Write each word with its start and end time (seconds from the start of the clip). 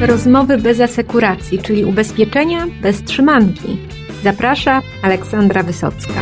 Rozmowy 0.00 0.58
bez 0.58 0.80
asekuracji, 0.80 1.58
czyli 1.58 1.84
ubezpieczenia 1.84 2.66
bez 2.82 3.02
trzymanki. 3.02 3.78
Zaprasza 4.24 4.82
Aleksandra 5.02 5.62
Wysocka. 5.62 6.20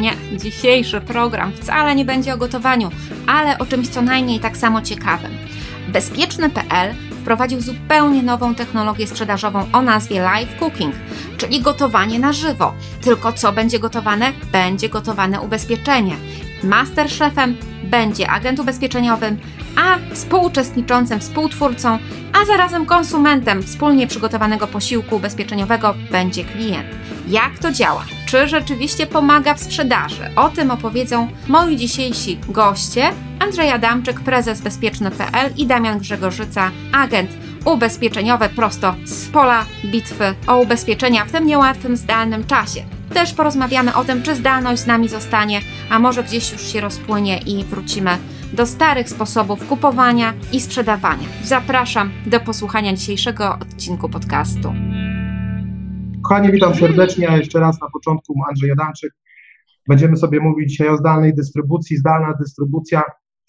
Nie, 0.00 0.12
dzisiejszy 0.38 1.00
program 1.00 1.52
wcale 1.52 1.94
nie 1.94 2.04
będzie 2.04 2.34
o 2.34 2.36
gotowaniu, 2.36 2.90
ale 3.26 3.58
o 3.58 3.66
czymś 3.66 3.88
co 3.88 4.02
najmniej 4.02 4.40
tak 4.40 4.56
samo 4.56 4.82
ciekawym. 4.82 5.30
Bezpieczny.pl 5.88 6.94
wprowadził 7.20 7.60
zupełnie 7.60 8.22
nową 8.22 8.54
technologię 8.54 9.06
sprzedażową 9.06 9.66
o 9.72 9.82
nazwie 9.82 10.20
live 10.20 10.58
cooking, 10.58 10.94
czyli 11.36 11.60
gotowanie 11.60 12.18
na 12.18 12.32
żywo. 12.32 12.74
Tylko 13.00 13.32
co 13.32 13.52
będzie 13.52 13.78
gotowane? 13.78 14.32
Będzie 14.52 14.88
gotowane 14.88 15.40
ubezpieczenie. 15.40 16.16
Masterchefem 16.64 17.56
będzie 17.90 18.30
agent 18.30 18.60
ubezpieczeniowym, 18.60 19.38
a 19.76 20.14
współuczestniczącym 20.14 21.20
współtwórcą, 21.20 21.98
a 22.42 22.46
zarazem 22.46 22.86
konsumentem 22.86 23.62
wspólnie 23.62 24.06
przygotowanego 24.06 24.66
posiłku 24.66 25.16
ubezpieczeniowego 25.16 25.94
będzie 26.10 26.44
klient. 26.44 26.88
Jak 27.28 27.58
to 27.58 27.72
działa? 27.72 28.04
Czy 28.26 28.48
rzeczywiście 28.48 29.06
pomaga 29.06 29.54
w 29.54 29.60
sprzedaży? 29.60 30.30
O 30.36 30.48
tym 30.48 30.70
opowiedzą 30.70 31.28
moi 31.48 31.76
dzisiejsi 31.76 32.38
goście: 32.48 33.10
Andrzej 33.38 33.70
Adamczyk, 33.70 34.20
prezes 34.20 34.60
bezpieczny.pl 34.60 35.52
i 35.56 35.66
Damian 35.66 35.98
Grzegorzyca, 35.98 36.70
agent 36.92 37.30
ubezpieczeniowy 37.64 38.48
prosto 38.48 38.94
z 39.04 39.28
pola 39.28 39.64
bitwy 39.84 40.34
o 40.46 40.58
ubezpieczenia 40.58 41.24
w 41.24 41.32
tym 41.32 41.46
niełatwym 41.46 41.96
zdalnym 41.96 42.46
czasie. 42.46 42.97
Też 43.14 43.34
porozmawiamy 43.34 43.94
o 43.94 44.04
tym, 44.04 44.22
czy 44.22 44.34
zdalność 44.34 44.82
z 44.82 44.86
nami 44.86 45.08
zostanie, 45.08 45.60
a 45.90 45.98
może 45.98 46.24
gdzieś 46.24 46.52
już 46.52 46.62
się 46.62 46.80
rozpłynie 46.80 47.38
i 47.38 47.64
wrócimy 47.64 48.10
do 48.52 48.66
starych 48.66 49.08
sposobów 49.08 49.68
kupowania 49.68 50.34
i 50.52 50.60
sprzedawania. 50.60 51.28
Zapraszam 51.44 52.10
do 52.26 52.40
posłuchania 52.40 52.92
dzisiejszego 52.94 53.54
odcinku 53.54 54.08
podcastu. 54.08 54.74
Kochani, 56.22 56.52
witam 56.52 56.74
serdecznie. 56.74 57.28
Jeszcze 57.36 57.60
raz 57.60 57.80
na 57.80 57.90
początku 57.90 58.34
Andrzej 58.48 58.70
Adamczyk. 58.72 59.12
Będziemy 59.88 60.16
sobie 60.16 60.40
mówić 60.40 60.70
dzisiaj 60.70 60.88
o 60.88 60.96
zdalnej 60.96 61.34
dystrybucji. 61.34 61.96
Zdalna 61.96 62.34
dystrybucja, 62.40 63.02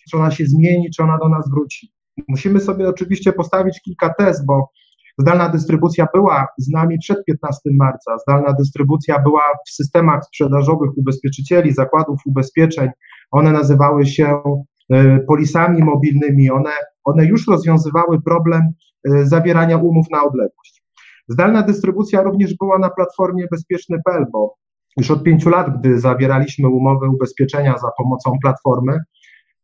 czy 0.10 0.18
ona 0.18 0.32
się 0.32 0.46
zmieni, 0.46 0.90
czy 0.96 1.04
ona 1.04 1.18
do 1.18 1.30
nas 1.30 1.50
wróci. 1.50 1.92
Musimy 2.28 2.60
sobie 2.60 2.90
oczywiście 2.90 3.34
postawić 3.34 3.82
kilka 3.82 4.14
tez, 4.14 4.46
bo 4.46 4.72
zdalna 5.20 5.50
dystrybucja 5.50 6.08
była 6.14 6.48
z 6.58 6.70
nami 6.70 6.98
przed 7.00 7.26
15 7.26 7.60
marca. 7.80 8.18
Zdalna 8.18 8.54
dystrybucja 8.54 9.20
była 9.20 9.42
w 9.68 9.72
systemach 9.72 10.26
sprzedażowych 10.26 10.98
ubezpieczycieli, 10.98 11.74
zakładów 11.74 12.20
ubezpieczeń. 12.26 12.90
One 13.32 13.52
nazywały 13.52 14.06
się 14.06 14.42
e, 14.90 15.20
polisami 15.20 15.84
mobilnymi. 15.84 16.52
One, 16.52 16.72
one 17.04 17.26
już 17.26 17.48
rozwiązywały 17.48 18.22
problem 18.22 18.62
e, 18.62 19.26
zawierania 19.26 19.78
umów 19.78 20.06
na 20.12 20.24
odległość. 20.24 20.84
Zdalna 21.28 21.64
dystrybucja 21.64 22.22
również 22.22 22.58
była 22.58 22.80
na 22.80 22.90
platformie 22.90 23.46
bezpieczny.pl, 23.52 24.26
bo 24.32 24.56
już 24.98 25.12
od 25.12 25.24
pięciu 25.24 25.50
lat, 25.50 25.80
gdy 25.80 26.00
zawieraliśmy 26.00 26.70
umowy 26.70 27.10
ubezpieczenia 27.10 27.78
za 27.78 27.92
pomocą 27.98 28.32
platformy, 28.42 29.00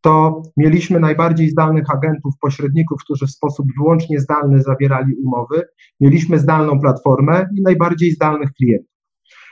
to 0.02 0.42
mieliśmy 0.58 1.00
najbardziej 1.00 1.50
zdalnych 1.50 1.90
agentów, 1.90 2.34
pośredników, 2.42 3.02
którzy 3.04 3.28
w 3.28 3.32
sposób 3.32 3.66
wyłącznie 3.78 4.20
zdalny 4.20 4.62
zawierali 4.62 5.14
umowy, 5.26 5.62
mieliśmy 6.00 6.40
zdalną 6.40 6.80
platformę 6.80 7.48
i 7.58 7.62
najbardziej 7.62 8.12
zdalnych 8.12 8.50
klientów. 8.52 8.96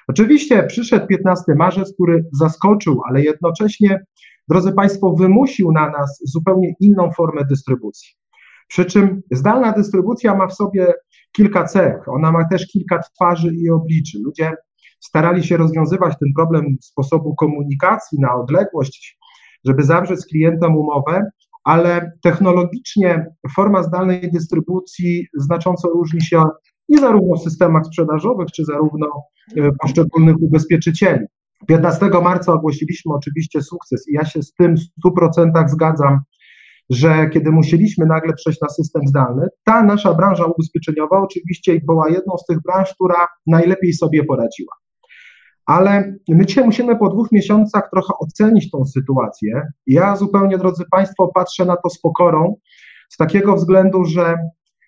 Oczywiście 0.08 0.64
przyszedł 0.64 1.08
15 1.08 1.56
marzec, 1.56 1.94
który 1.94 2.26
zaskoczył, 2.34 3.02
ale 3.10 3.22
jednocześnie, 3.22 4.06
drodzy 4.50 4.72
Państwo, 4.72 5.16
wymusił 5.20 5.72
na 5.72 5.90
nas 5.90 6.20
zupełnie 6.26 6.74
inną 6.80 7.12
formę 7.12 7.46
dystrybucji. 7.50 8.10
Przy 8.68 8.86
czym 8.86 9.22
zdalna 9.32 9.72
dystrybucja 9.72 10.36
ma 10.36 10.48
w 10.48 10.54
sobie 10.54 10.94
kilka 11.32 11.64
cech, 11.64 12.08
ona 12.08 12.32
ma 12.32 12.48
też 12.48 12.68
kilka 12.68 13.00
twarzy 13.00 13.52
i 13.56 13.70
obliczy. 13.70 14.20
Ludzie 14.24 14.56
starali 15.00 15.44
się 15.44 15.58
rozwiązywać 15.58 16.14
ten 16.20 16.30
problem 16.36 16.66
sposobu 16.82 17.36
komunikacji 17.36 18.20
na 18.20 18.36
odległość, 18.36 19.18
żeby 19.66 19.84
zawrzeć 19.84 20.20
z 20.20 20.26
klientem 20.26 20.78
umowę, 20.78 21.22
ale 21.64 22.12
technologicznie 22.22 23.26
forma 23.56 23.84
zdalnej 23.84 24.32
dystrybucji 24.32 25.28
znacząco 25.34 25.90
różni 25.90 26.22
się 26.22 26.44
nie 26.90 27.00
zarówno 27.00 27.36
w 27.36 27.44
systemach 27.44 27.86
sprzedażowych, 27.86 28.48
czy 28.56 28.66
zarówno 28.66 29.08
e, 29.58 29.72
poszczególnych 29.82 30.36
ubezpieczycieli. 30.42 31.26
15 31.68 32.10
marca 32.24 32.54
ogłosiliśmy 32.54 33.14
oczywiście 33.14 33.62
sukces 33.62 34.10
i 34.10 34.14
ja 34.14 34.26
się 34.26 34.44
z 34.44 34.54
tym 34.54 34.76
w 34.78 35.08
100% 35.08 35.68
zgadzam, 35.68 36.20
że 36.90 37.30
kiedy 37.30 37.52
musieliśmy 37.52 38.06
nagle 38.06 38.34
przejść 38.34 38.62
na 38.62 38.70
system 38.70 39.02
zdalny, 39.08 39.48
ta 39.64 39.84
nasza 39.84 40.14
branża 40.14 40.46
ubezpieczeniowa 40.46 41.22
oczywiście 41.22 41.82
była 41.88 42.10
jedną 42.10 42.38
z 42.38 42.46
tych 42.46 42.58
branż, 42.62 42.94
która 42.94 43.28
najlepiej 43.48 43.94
sobie 43.94 44.24
poradziła. 44.24 44.74
Ale 45.66 46.16
my 46.30 46.46
dzisiaj 46.46 46.66
musimy 46.66 46.98
po 46.98 47.10
dwóch 47.10 47.32
miesiącach 47.32 47.90
trochę 47.92 48.14
ocenić 48.20 48.72
tą 48.72 48.86
sytuację. 48.86 49.62
Ja 49.88 50.16
zupełnie, 50.16 50.58
drodzy 50.58 50.84
Państwo, 50.92 51.32
patrzę 51.34 51.66
na 51.66 51.76
to 51.78 51.90
z 51.90 52.00
pokorą, 52.02 52.56
z 53.10 53.18
takiego 53.18 53.56
względu, 53.56 54.06
że 54.06 54.36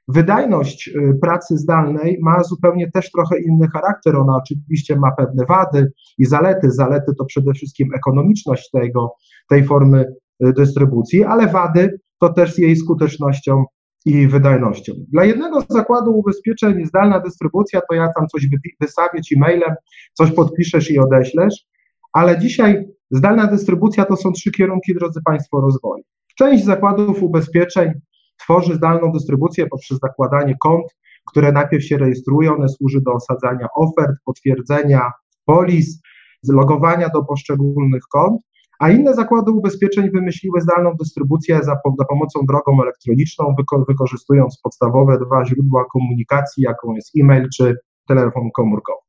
wydajność 0.08 0.88
y, 0.88 1.18
pracy 1.22 1.58
zdalnej 1.58 2.20
ma 2.22 2.44
zupełnie 2.44 2.92
też 2.92 3.12
trochę 3.12 3.40
inny 3.40 3.68
charakter. 3.68 4.16
Ona 4.16 4.38
oczywiście 4.38 4.96
ma 4.96 5.12
pewne 5.12 5.46
wady 5.46 5.92
i 6.18 6.26
zalety. 6.26 6.72
Zalety 6.72 7.14
to 7.18 7.26
przede 7.26 7.54
wszystkim 7.54 7.90
ekonomiczność 7.96 8.70
tego, 8.72 9.14
tej 9.50 9.64
formy 9.64 10.06
y, 10.46 10.54
dystrybucji, 10.54 11.24
ale 11.24 11.48
wady 11.48 12.00
to 12.20 12.34
też 12.34 12.54
z 12.54 12.58
jej 12.58 12.76
skutecznością 12.76 13.66
i 14.06 14.28
wydajnością. 14.28 14.94
Dla 15.12 15.26
jednego 15.26 15.62
zakładu 15.70 16.12
ubezpieczeń 16.12 16.86
zdalna 16.86 17.20
dystrybucja 17.20 17.82
to 17.90 17.96
ja 17.96 18.08
tam 18.18 18.28
coś 18.28 18.48
wystawię 18.82 19.22
ci 19.22 19.40
mailem, 19.40 19.76
coś 20.14 20.32
podpiszesz 20.32 20.92
i 20.92 21.00
odeślesz, 21.00 21.66
ale 22.14 22.40
dzisiaj 22.40 22.86
zdalna 23.12 23.48
dystrybucja 23.48 24.06
to 24.06 24.16
są 24.16 24.32
trzy 24.32 24.52
kierunki, 24.52 24.94
drodzy 24.96 25.20
Państwo, 25.26 25.62
rozwoju. 25.62 26.04
Część 26.38 26.66
zakładów 26.66 27.24
ubezpieczeń 27.24 27.92
tworzy 28.38 28.76
zdalną 28.76 29.12
dystrybucję 29.12 29.68
poprzez 29.68 30.00
zakładanie 30.00 30.56
kont, 30.64 30.96
które 31.28 31.52
najpierw 31.52 31.84
się 31.84 31.98
rejestrują, 31.98 32.56
one 32.56 32.70
służy 32.70 33.02
do 33.02 33.14
osadzania 33.14 33.68
ofert, 33.76 34.16
potwierdzenia 34.26 35.12
polis, 35.46 36.02
zlogowania 36.42 37.10
do 37.10 37.24
poszczególnych 37.24 38.04
kont, 38.12 38.42
a 38.86 38.90
inne 38.90 39.14
zakłady 39.14 39.52
ubezpieczeń 39.52 40.12
wymyśliły 40.12 40.62
zdalną 40.62 40.96
dystrybucję 41.00 41.56
za, 41.56 41.76
za 42.00 42.06
pomocą 42.06 42.40
drogą 42.48 42.82
elektroniczną, 42.82 43.56
wyko 43.58 43.86
wykorzystując 43.88 44.60
podstawowe 44.64 45.20
dwa 45.26 45.46
źródła 45.46 45.86
komunikacji, 45.94 46.64
jaką 46.64 46.94
jest 46.94 47.12
e-mail 47.20 47.48
czy 47.58 47.78
telefon 48.08 48.50
komórkowy. 48.56 49.00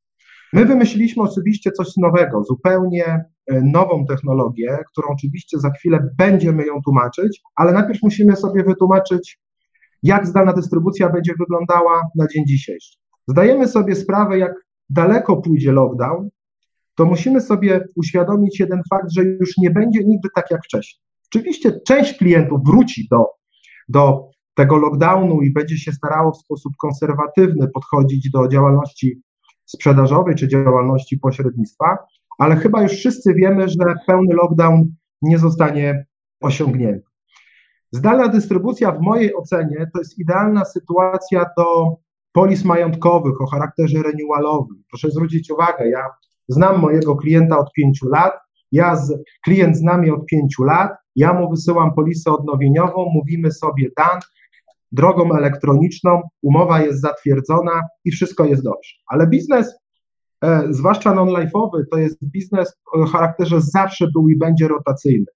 My 0.52 0.64
wymyśliliśmy 0.64 1.22
oczywiście 1.22 1.72
coś 1.72 1.96
nowego, 1.96 2.44
zupełnie 2.44 3.04
e, 3.46 3.60
nową 3.60 4.06
technologię, 4.06 4.78
którą 4.92 5.08
oczywiście 5.08 5.58
za 5.58 5.70
chwilę 5.70 6.08
będziemy 6.18 6.66
ją 6.66 6.82
tłumaczyć, 6.84 7.42
ale 7.56 7.72
najpierw 7.72 8.02
musimy 8.02 8.36
sobie 8.36 8.64
wytłumaczyć, 8.64 9.38
jak 10.02 10.26
zdalna 10.26 10.52
dystrybucja 10.52 11.08
będzie 11.08 11.32
wyglądała 11.38 12.02
na 12.14 12.26
dzień 12.26 12.46
dzisiejszy. 12.46 12.96
Zdajemy 13.28 13.68
sobie 13.68 13.94
sprawę, 13.94 14.38
jak 14.38 14.52
daleko 14.90 15.36
pójdzie 15.36 15.72
lockdown, 15.72 16.28
to 16.96 17.04
musimy 17.04 17.40
sobie 17.40 17.84
uświadomić 17.94 18.60
jeden 18.60 18.82
fakt, 18.90 19.12
że 19.12 19.24
już 19.24 19.58
nie 19.58 19.70
będzie 19.70 20.04
nigdy 20.04 20.28
tak 20.34 20.50
jak 20.50 20.64
wcześniej. 20.64 21.00
Oczywiście 21.30 21.80
część 21.86 22.18
klientów 22.18 22.60
wróci 22.66 23.08
do, 23.10 23.26
do 23.88 24.30
tego 24.54 24.76
lockdownu 24.76 25.42
i 25.42 25.52
będzie 25.52 25.78
się 25.78 25.92
starało 25.92 26.32
w 26.32 26.38
sposób 26.38 26.72
konserwatywny 26.78 27.68
podchodzić 27.68 28.30
do 28.30 28.48
działalności 28.48 29.22
sprzedażowej 29.64 30.34
czy 30.34 30.48
działalności 30.48 31.18
pośrednictwa, 31.18 31.98
ale 32.38 32.56
chyba 32.56 32.82
już 32.82 32.92
wszyscy 32.92 33.34
wiemy, 33.34 33.68
że 33.68 33.94
pełny 34.06 34.34
lockdown 34.34 34.94
nie 35.22 35.38
zostanie 35.38 36.06
osiągnięty. 36.40 37.06
Zdalna 37.92 38.28
dystrybucja 38.28 38.92
w 38.92 39.00
mojej 39.00 39.36
ocenie 39.36 39.90
to 39.92 39.98
jest 39.98 40.18
idealna 40.18 40.64
sytuacja 40.64 41.46
do 41.56 41.96
polis 42.32 42.64
majątkowych 42.64 43.40
o 43.40 43.46
charakterze 43.46 44.02
renewalowym. 44.02 44.82
Proszę 44.90 45.10
zwrócić 45.10 45.50
uwagę, 45.50 45.88
ja 45.88 46.00
znam 46.48 46.80
mojego 46.80 47.16
klienta 47.16 47.58
od 47.58 47.72
pięciu 47.72 48.08
lat, 48.08 48.32
ja 48.72 48.96
z, 48.96 49.22
klient 49.44 49.76
z 49.76 49.82
nami 49.82 50.10
od 50.10 50.26
pięciu 50.26 50.64
lat, 50.64 50.92
ja 51.16 51.32
mu 51.32 51.50
wysyłam 51.50 51.94
polisę 51.94 52.30
odnowieniową, 52.30 53.10
mówimy 53.14 53.52
sobie 53.52 53.88
dan, 53.96 54.20
drogą 54.92 55.36
elektroniczną, 55.36 56.22
umowa 56.42 56.82
jest 56.82 57.00
zatwierdzona 57.00 57.82
i 58.04 58.10
wszystko 58.10 58.44
jest 58.44 58.62
dobrze. 58.62 58.94
Ale 59.06 59.26
biznes, 59.26 59.74
e, 60.44 60.62
zwłaszcza 60.70 61.14
non-life'owy, 61.14 61.82
to 61.90 61.98
jest 61.98 62.18
biznes 62.24 62.76
o 62.92 63.06
charakterze 63.06 63.60
zawsze 63.60 64.08
był 64.14 64.28
i 64.28 64.38
będzie 64.38 64.68
rotacyjny. 64.68 65.26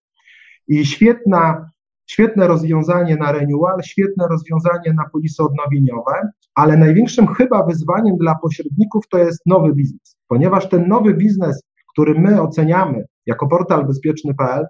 I 0.68 0.86
świetna, 0.86 1.70
świetne 2.06 2.46
rozwiązanie 2.46 3.16
na 3.16 3.32
renewal, 3.32 3.82
świetne 3.82 4.28
rozwiązanie 4.28 4.94
na 4.94 5.04
polisy 5.12 5.42
odnowieniowe, 5.42 6.30
ale 6.60 6.76
największym 6.76 7.26
chyba 7.26 7.66
wyzwaniem 7.66 8.16
dla 8.16 8.34
pośredników 8.34 9.08
to 9.08 9.18
jest 9.18 9.46
nowy 9.46 9.74
biznes, 9.74 10.16
ponieważ 10.28 10.68
ten 10.68 10.88
nowy 10.88 11.14
biznes, 11.14 11.62
który 11.92 12.20
my 12.20 12.42
oceniamy 12.42 13.04
jako 13.26 13.46
portal 13.48 13.86
bezpieczny.pl, 13.86 14.66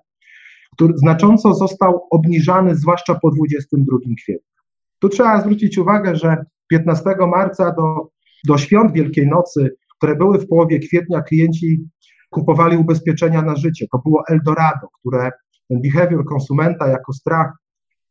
który 0.72 0.98
znacząco 0.98 1.54
został 1.54 2.06
obniżany, 2.10 2.76
zwłaszcza 2.76 3.14
po 3.14 3.30
22 3.30 3.98
kwietnia. 4.22 4.62
Tu 4.98 5.08
trzeba 5.08 5.40
zwrócić 5.40 5.78
uwagę, 5.78 6.16
że 6.16 6.44
15 6.68 7.10
marca 7.28 7.72
do, 7.72 8.08
do 8.46 8.58
świąt 8.58 8.92
Wielkiej 8.92 9.26
Nocy, 9.26 9.76
które 9.96 10.16
były 10.16 10.38
w 10.38 10.48
połowie 10.48 10.78
kwietnia, 10.78 11.22
klienci 11.22 11.84
kupowali 12.30 12.76
ubezpieczenia 12.76 13.42
na 13.42 13.56
życie. 13.56 13.86
To 13.92 13.98
było 13.98 14.22
Eldorado, 14.28 14.88
które 15.00 15.30
ten 15.68 15.80
behavior 15.82 16.24
konsumenta 16.24 16.88
jako 16.88 17.12
strach 17.12 17.52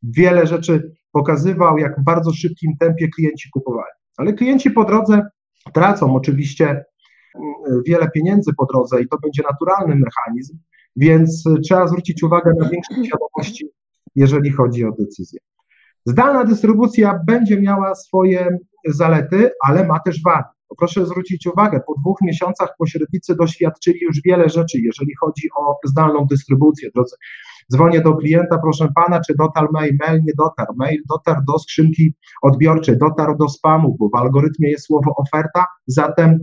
wiele 0.04 0.48
rzeczy 0.48 0.96
pokazywał, 1.12 1.78
jak 1.78 2.00
w 2.00 2.04
bardzo 2.04 2.34
szybkim 2.34 2.78
tempie 2.80 3.08
klienci 3.08 3.50
kupowali. 3.50 3.92
Ale 4.18 4.34
klienci 4.34 4.72
po 4.72 4.86
drodze 4.86 5.22
tracą 5.74 6.16
oczywiście 6.16 6.66
mm, 6.70 7.84
wiele 7.88 8.10
pieniędzy 8.12 8.52
po 8.58 8.66
drodze 8.66 9.02
i 9.02 9.08
to 9.08 9.18
będzie 9.18 9.44
naturalny 9.44 9.96
mechanizm, 9.96 10.58
więc 10.96 11.44
trzeba 11.64 11.88
zwrócić 11.88 12.24
uwagę 12.24 12.54
na 12.60 12.70
większą 12.70 12.96
świadomości, 13.04 13.70
jeżeli 14.16 14.52
chodzi 14.52 14.86
o 14.86 14.92
decyzję. 14.92 15.40
Zdalna 16.06 16.44
dystrybucja 16.44 17.20
będzie 17.28 17.62
miała 17.62 17.96
swoje 17.96 18.58
zalety, 18.88 19.52
ale 19.68 19.88
ma 19.88 20.00
też 20.00 20.24
wady. 20.24 20.48
Proszę 20.78 21.06
zwrócić 21.06 21.48
uwagę, 21.48 21.80
po 21.88 21.94
dwóch 22.00 22.18
miesiącach 22.22 22.70
pośrednicy 22.78 23.36
doświadczyli 23.36 24.00
już 24.02 24.22
wiele 24.22 24.50
rzeczy, 24.50 24.80
jeżeli 24.82 25.16
chodzi 25.16 25.50
o 25.58 25.76
zdalną 25.84 26.26
dystrybucję. 26.26 26.90
Drodzy, 26.96 27.16
dzwonię 27.71 28.01
do 28.01 28.13
klienta, 28.13 28.57
proszę 28.57 28.89
pana, 28.95 29.21
czy 29.27 29.36
dotarł 29.36 29.68
mail? 29.71 29.98
Mail 30.07 30.21
nie 30.24 30.33
dotarł. 30.38 30.74
Mail 30.77 31.01
dotarł 31.10 31.42
do 31.48 31.60
skrzynki 31.60 32.13
odbiorczej, 32.42 32.98
dotarł 32.98 33.38
do 33.38 33.50
spamu, 33.50 33.95
bo 34.00 34.10
w 34.10 34.16
algorytmie 34.16 34.69
jest 34.69 34.86
słowo 34.86 35.13
oferta, 35.16 35.66
zatem 35.88 36.39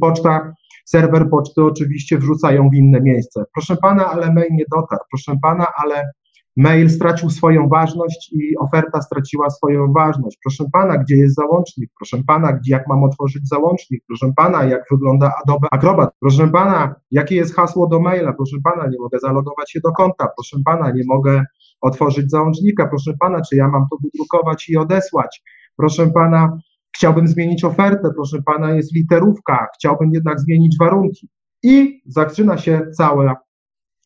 poczta, 0.00 0.52
serwer 0.84 1.30
poczty 1.30 1.64
oczywiście 1.64 2.18
wrzucają 2.18 2.70
w 2.70 2.74
inne 2.74 3.00
miejsce. 3.00 3.44
Proszę 3.52 3.76
pana, 3.76 4.10
ale 4.10 4.34
mail 4.34 4.48
nie 4.50 4.64
dotarł. 4.72 5.02
Proszę 5.10 5.38
pana, 5.42 5.66
ale 5.76 6.10
mail 6.58 6.90
stracił 6.90 7.30
swoją 7.30 7.68
ważność 7.68 8.32
i 8.32 8.56
oferta 8.58 9.02
straciła 9.02 9.50
swoją 9.50 9.92
ważność. 9.92 10.38
Proszę 10.44 10.64
pana, 10.72 10.98
gdzie 10.98 11.16
jest 11.16 11.34
załącznik? 11.34 11.90
Proszę 11.98 12.24
pana, 12.26 12.52
gdzie, 12.52 12.72
jak 12.72 12.88
mam 12.88 13.04
otworzyć 13.04 13.48
załącznik? 13.48 14.04
Proszę 14.06 14.32
pana, 14.36 14.64
jak 14.64 14.84
wygląda 14.90 15.32
Adobe 15.44 15.68
Acrobat? 15.70 16.10
Proszę 16.20 16.48
pana, 16.48 16.94
jakie 17.10 17.36
jest 17.36 17.56
hasło 17.56 17.86
do 17.86 18.00
maila? 18.00 18.32
Proszę 18.32 18.56
pana, 18.64 18.88
nie 18.88 18.98
mogę 18.98 19.18
zalogować 19.18 19.72
się 19.72 19.80
do 19.80 19.92
konta. 19.92 20.28
Proszę 20.36 20.56
pana, 20.64 20.90
nie 20.90 21.02
mogę 21.06 21.44
otworzyć 21.80 22.30
załącznika. 22.30 22.86
Proszę 22.86 23.12
pana, 23.20 23.40
czy 23.50 23.56
ja 23.56 23.68
mam 23.68 23.86
to 23.90 23.96
wydrukować 24.04 24.68
i 24.68 24.76
odesłać? 24.76 25.42
Proszę 25.76 26.06
pana, 26.06 26.58
chciałbym 26.96 27.28
zmienić 27.28 27.64
ofertę. 27.64 28.10
Proszę 28.16 28.42
pana, 28.42 28.70
jest 28.70 28.94
literówka. 28.94 29.66
Chciałbym 29.74 30.10
jednak 30.12 30.40
zmienić 30.40 30.76
warunki. 30.78 31.28
I 31.62 32.02
zaczyna 32.06 32.58
się 32.58 32.80
całe, 32.96 33.34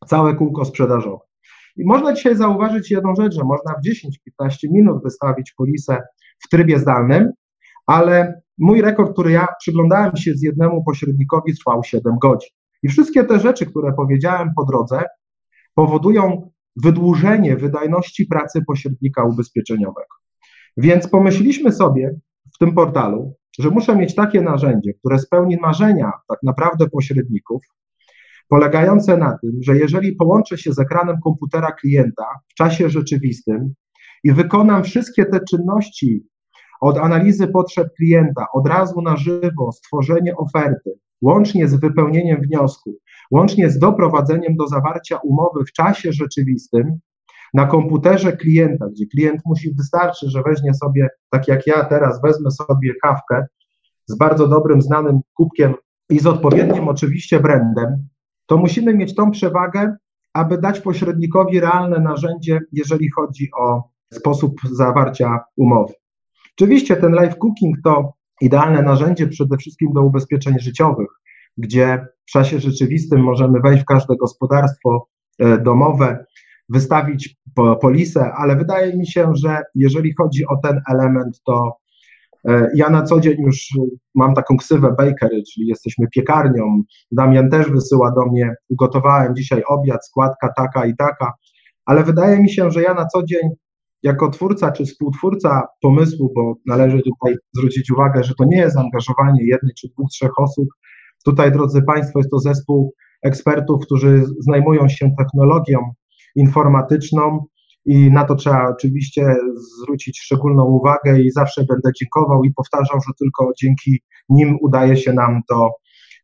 całe 0.06 0.34
kółko 0.34 0.64
sprzedażowe. 0.64 1.31
I 1.76 1.84
można 1.84 2.12
dzisiaj 2.12 2.36
zauważyć 2.36 2.90
jedną 2.90 3.14
rzecz, 3.14 3.34
że 3.34 3.44
można 3.44 3.74
w 3.74 3.88
10-15 4.44 4.54
minut 4.72 5.02
wystawić 5.02 5.52
polisę 5.56 6.02
w 6.44 6.48
trybie 6.48 6.78
zdalnym, 6.78 7.30
ale 7.86 8.42
mój 8.58 8.82
rekord, 8.82 9.12
który 9.12 9.30
ja 9.30 9.46
przyglądałem 9.58 10.16
się 10.16 10.34
z 10.34 10.42
jednemu 10.42 10.84
pośrednikowi, 10.84 11.56
trwał 11.56 11.84
7 11.84 12.18
godzin. 12.22 12.50
I 12.82 12.88
wszystkie 12.88 13.24
te 13.24 13.40
rzeczy, 13.40 13.66
które 13.66 13.92
powiedziałem 13.92 14.50
po 14.56 14.64
drodze, 14.64 15.02
powodują 15.74 16.50
wydłużenie 16.76 17.56
wydajności 17.56 18.26
pracy 18.26 18.62
pośrednika 18.66 19.24
ubezpieczeniowego. 19.24 20.14
Więc 20.76 21.08
pomyśleliśmy 21.08 21.72
sobie 21.72 22.14
w 22.54 22.58
tym 22.58 22.74
portalu, 22.74 23.34
że 23.58 23.70
muszę 23.70 23.96
mieć 23.96 24.14
takie 24.14 24.42
narzędzie, 24.42 24.92
które 24.94 25.18
spełni 25.18 25.56
marzenia 25.56 26.12
tak 26.28 26.38
naprawdę 26.42 26.88
pośredników, 26.88 27.62
polegające 28.52 29.16
na 29.16 29.38
tym, 29.38 29.50
że 29.60 29.76
jeżeli 29.76 30.12
połączę 30.12 30.58
się 30.58 30.72
z 30.72 30.78
ekranem 30.78 31.16
komputera 31.24 31.72
klienta 31.72 32.24
w 32.48 32.54
czasie 32.54 32.88
rzeczywistym 32.88 33.74
i 34.24 34.32
wykonam 34.32 34.84
wszystkie 34.84 35.26
te 35.26 35.40
czynności 35.50 36.26
od 36.80 36.98
analizy 36.98 37.48
potrzeb 37.48 37.88
klienta, 37.96 38.46
od 38.54 38.68
razu 38.68 39.02
na 39.02 39.16
żywo, 39.16 39.72
stworzenie 39.72 40.36
oferty, 40.36 40.90
łącznie 41.22 41.68
z 41.68 41.74
wypełnieniem 41.74 42.40
wniosku, 42.40 42.94
łącznie 43.30 43.70
z 43.70 43.78
doprowadzeniem 43.78 44.56
do 44.56 44.68
zawarcia 44.68 45.16
umowy 45.16 45.64
w 45.64 45.72
czasie 45.72 46.12
rzeczywistym, 46.12 46.98
na 47.54 47.66
komputerze 47.66 48.36
klienta, 48.36 48.86
gdzie 48.88 49.06
klient 49.06 49.40
musi, 49.46 49.74
wystarczy, 49.74 50.30
że 50.30 50.42
weźmie 50.42 50.74
sobie, 50.74 51.08
tak 51.30 51.48
jak 51.48 51.66
ja 51.66 51.84
teraz 51.84 52.22
wezmę 52.22 52.50
sobie 52.50 52.92
kawkę 53.02 53.46
z 54.06 54.16
bardzo 54.16 54.48
dobrym, 54.48 54.82
znanym 54.82 55.20
kubkiem 55.34 55.74
i 56.10 56.18
z 56.18 56.26
odpowiednim 56.26 56.88
oczywiście 56.88 57.40
brandem, 57.40 58.08
to 58.46 58.56
musimy 58.56 58.94
mieć 58.94 59.14
tą 59.14 59.30
przewagę, 59.30 59.96
aby 60.34 60.58
dać 60.58 60.80
pośrednikowi 60.80 61.60
realne 61.60 61.98
narzędzie, 61.98 62.60
jeżeli 62.72 63.10
chodzi 63.10 63.50
o 63.58 63.82
sposób 64.12 64.60
zawarcia 64.72 65.40
umowy. 65.56 65.94
Oczywiście 66.56 66.96
ten 66.96 67.12
live 67.12 67.38
cooking 67.38 67.76
to 67.84 68.12
idealne 68.40 68.82
narzędzie 68.82 69.28
przede 69.28 69.56
wszystkim 69.56 69.92
do 69.92 70.02
ubezpieczeń 70.02 70.60
życiowych, 70.60 71.08
gdzie 71.58 72.06
w 72.26 72.30
czasie 72.30 72.60
rzeczywistym 72.60 73.20
możemy 73.20 73.60
wejść 73.60 73.82
w 73.82 73.86
każde 73.86 74.16
gospodarstwo 74.16 75.08
e, 75.38 75.58
domowe, 75.58 76.24
wystawić 76.68 77.36
polisę, 77.80 78.32
ale 78.32 78.56
wydaje 78.56 78.96
mi 78.96 79.06
się, 79.06 79.32
że 79.34 79.62
jeżeli 79.74 80.14
chodzi 80.14 80.46
o 80.46 80.56
ten 80.56 80.80
element, 80.90 81.42
to 81.46 81.76
ja 82.74 82.90
na 82.90 83.02
co 83.02 83.20
dzień 83.20 83.36
już 83.42 83.68
mam 84.14 84.34
taką 84.34 84.56
ksywę 84.56 84.94
bakery, 84.98 85.42
czyli 85.54 85.66
jesteśmy 85.66 86.06
piekarnią. 86.14 86.82
Damian 87.12 87.50
też 87.50 87.70
wysyła 87.70 88.12
do 88.12 88.26
mnie, 88.26 88.54
ugotowałem 88.68 89.36
dzisiaj 89.36 89.62
obiad, 89.68 90.06
składka 90.06 90.48
taka 90.56 90.86
i 90.86 90.96
taka, 90.96 91.32
ale 91.84 92.04
wydaje 92.04 92.42
mi 92.42 92.50
się, 92.50 92.70
że 92.70 92.82
ja 92.82 92.94
na 92.94 93.06
co 93.06 93.22
dzień 93.22 93.50
jako 94.02 94.30
twórca 94.30 94.72
czy 94.72 94.84
współtwórca 94.84 95.62
pomysłu, 95.82 96.32
bo 96.34 96.54
należy 96.66 97.02
tutaj 97.02 97.36
zwrócić 97.56 97.90
uwagę, 97.90 98.24
że 98.24 98.34
to 98.34 98.44
nie 98.44 98.56
jest 98.56 98.74
zaangażowanie 98.74 99.44
jednej 99.44 99.72
czy 99.78 99.88
dwóch, 99.88 100.10
trzech 100.10 100.38
osób. 100.38 100.68
Tutaj, 101.24 101.52
drodzy 101.52 101.82
Państwo, 101.82 102.18
jest 102.18 102.30
to 102.30 102.38
zespół 102.38 102.94
ekspertów, 103.22 103.82
którzy 103.82 104.24
zajmują 104.38 104.88
się 104.88 105.10
technologią 105.18 105.78
informatyczną, 106.36 107.44
i 107.84 108.10
na 108.10 108.24
to 108.24 108.34
trzeba 108.34 108.68
oczywiście 108.68 109.36
zwrócić 109.80 110.20
szczególną 110.20 110.64
uwagę 110.64 111.20
i 111.20 111.30
zawsze 111.30 111.64
będę 111.64 111.90
dziękował 112.00 112.44
i 112.44 112.54
powtarzał, 112.54 113.00
że 113.06 113.12
tylko 113.18 113.52
dzięki 113.62 114.02
nim 114.28 114.58
udaje 114.60 114.96
się 114.96 115.12
nam 115.12 115.40
to 115.48 115.70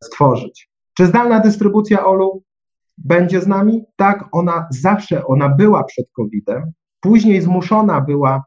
stworzyć. 0.05 0.70
Czy 0.96 1.06
zdalna 1.06 1.40
dystrybucja 1.40 2.06
OLU 2.06 2.43
będzie 2.99 3.40
z 3.40 3.46
nami? 3.46 3.84
Tak, 3.96 4.28
ona 4.32 4.69
zawsze, 4.70 5.26
ona 5.26 5.49
była 5.49 5.85
przed 5.85 6.06
COVID-em, 6.12 6.73
później 7.00 7.42
zmuszona 7.42 8.00
była 8.00 8.44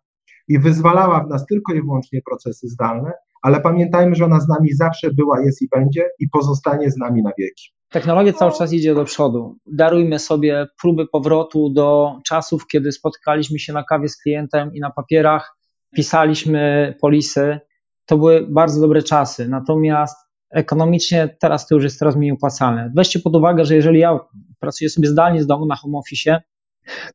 i 0.47 0.59
wyzwalała 0.59 1.23
w 1.23 1.29
nas 1.29 1.45
tylko 1.45 1.73
i 1.73 1.81
wyłącznie 1.81 2.21
procesy 2.29 2.67
zdalne, 2.67 3.11
ale 3.41 3.61
pamiętajmy, 3.61 4.15
że 4.15 4.25
ona 4.25 4.39
z 4.39 4.47
nami 4.47 4.73
zawsze 4.73 5.13
była, 5.13 5.41
jest 5.41 5.61
i 5.61 5.67
będzie 5.69 6.09
i 6.19 6.29
pozostanie 6.29 6.91
z 6.91 6.97
nami 6.97 7.23
na 7.23 7.31
wieki. 7.37 7.73
Technologia 7.91 8.33
cały 8.33 8.51
czas 8.51 8.73
idzie 8.73 8.95
do 8.95 9.05
przodu. 9.05 9.55
Darujmy 9.65 10.19
sobie 10.19 10.67
próby 10.81 11.07
powrotu 11.07 11.69
do 11.69 12.15
czasów, 12.25 12.67
kiedy 12.67 12.91
spotykaliśmy 12.91 13.59
się 13.59 13.73
na 13.73 13.83
kawie 13.83 14.09
z 14.09 14.17
klientem 14.17 14.73
i 14.73 14.79
na 14.79 14.91
papierach 14.91 15.57
pisaliśmy 15.95 16.93
polisy. 17.01 17.59
To 18.05 18.17
były 18.17 18.47
bardzo 18.49 18.81
dobre 18.81 19.03
czasy. 19.03 19.47
Natomiast 19.47 20.17
ekonomicznie 20.51 21.35
teraz 21.39 21.67
to 21.67 21.75
już 21.75 21.83
jest 21.83 21.99
coraz 21.99 22.15
mniej 22.15 22.31
opłacalne. 22.31 22.91
Weźcie 22.95 23.19
pod 23.19 23.35
uwagę, 23.35 23.65
że 23.65 23.75
jeżeli 23.75 23.99
ja 23.99 24.19
pracuję 24.59 24.89
sobie 24.89 25.07
zdalnie 25.07 25.43
z 25.43 25.47
domu 25.47 25.65
na 25.65 25.75
home 25.75 25.97
office, 25.97 26.41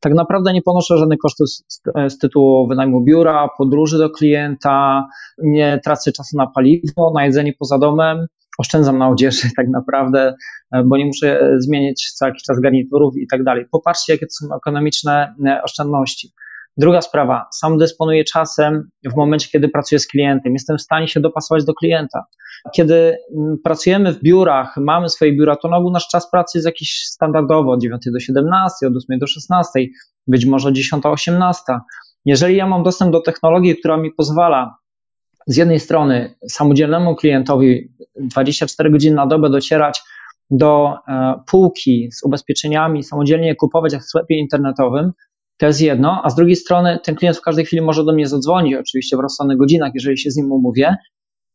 tak 0.01 0.13
naprawdę 0.13 0.53
nie 0.53 0.61
ponoszę 0.61 0.97
żadnych 0.97 1.19
kosztów 1.19 1.49
z, 1.49 1.63
z, 2.09 2.17
tytułu 2.17 2.67
wynajmu 2.67 3.03
biura, 3.03 3.49
podróży 3.57 3.97
do 3.97 4.09
klienta, 4.09 5.07
nie 5.43 5.79
tracę 5.83 6.11
czasu 6.11 6.37
na 6.37 6.47
paliwo, 6.47 7.11
na 7.15 7.25
jedzenie 7.25 7.53
poza 7.59 7.77
domem, 7.77 8.27
oszczędzam 8.57 8.97
na 8.97 9.09
odzieży 9.09 9.49
tak 9.57 9.67
naprawdę, 9.69 10.35
e, 10.71 10.83
bo 10.83 10.97
nie 10.97 11.05
muszę 11.05 11.41
e, 11.41 11.61
zmieniać 11.61 12.11
co 12.15 12.25
jakiś 12.25 12.43
czas 12.43 12.59
garniturów 12.59 13.17
i 13.17 13.27
tak 13.27 13.43
dalej. 13.43 13.65
Popatrzcie, 13.71 14.13
jakie 14.13 14.25
to 14.25 14.31
są 14.31 14.55
ekonomiczne 14.55 15.35
e, 15.47 15.63
oszczędności. 15.63 16.31
Druga 16.77 17.01
sprawa, 17.01 17.45
sam 17.53 17.77
dysponuję 17.77 18.23
czasem 18.23 18.89
w 19.13 19.15
momencie, 19.15 19.49
kiedy 19.51 19.69
pracuję 19.69 19.99
z 19.99 20.07
klientem. 20.07 20.53
Jestem 20.53 20.77
w 20.77 20.81
stanie 20.81 21.07
się 21.07 21.19
dopasować 21.19 21.65
do 21.65 21.73
klienta. 21.73 22.25
Kiedy 22.75 23.17
mm, 23.37 23.57
pracujemy 23.63 24.13
w 24.13 24.23
biurach, 24.23 24.77
mamy 24.77 25.09
swoje 25.09 25.37
biura, 25.37 25.55
to 25.55 25.67
na 25.67 25.77
ogół 25.77 25.91
nasz 25.91 26.07
czas 26.07 26.31
pracy 26.31 26.57
jest 26.57 26.65
jakiś 26.65 27.03
standardowo 27.05 27.71
od 27.71 27.81
9 27.81 28.05
do 28.13 28.19
17, 28.19 28.87
od 28.87 28.93
8 28.95 29.19
do 29.19 29.27
16, 29.27 29.79
być 30.27 30.45
może 30.45 30.73
10 30.73 31.03
do 31.03 31.11
18. 31.11 31.63
Jeżeli 32.25 32.55
ja 32.55 32.67
mam 32.67 32.83
dostęp 32.83 33.11
do 33.11 33.21
technologii, 33.21 33.77
która 33.77 33.97
mi 33.97 34.11
pozwala 34.11 34.77
z 35.47 35.57
jednej 35.57 35.79
strony 35.79 36.35
samodzielnemu 36.49 37.15
klientowi 37.15 37.91
24 38.19 38.91
godziny 38.91 39.15
na 39.15 39.27
dobę 39.27 39.49
docierać 39.49 40.01
do 40.49 40.93
e, 41.07 41.33
półki 41.47 42.09
z 42.11 42.23
ubezpieczeniami, 42.23 43.03
samodzielnie 43.03 43.47
je 43.47 43.55
kupować 43.55 43.93
jak 43.93 44.01
w 44.01 44.05
sklepie 44.05 44.35
internetowym, 44.35 45.11
to 45.57 45.65
jest 45.65 45.81
jedno, 45.81 46.21
a 46.23 46.29
z 46.29 46.35
drugiej 46.35 46.55
strony 46.55 46.99
ten 47.03 47.15
klient 47.15 47.37
w 47.37 47.41
każdej 47.41 47.65
chwili 47.65 47.81
może 47.81 48.03
do 48.03 48.13
mnie 48.13 48.27
zadzwonić, 48.27 48.75
oczywiście 48.75 49.17
w 49.17 49.19
rozsądnych 49.19 49.57
godzinach, 49.57 49.91
jeżeli 49.93 50.17
się 50.17 50.31
z 50.31 50.37
nim 50.37 50.51
umówię, 50.51 50.95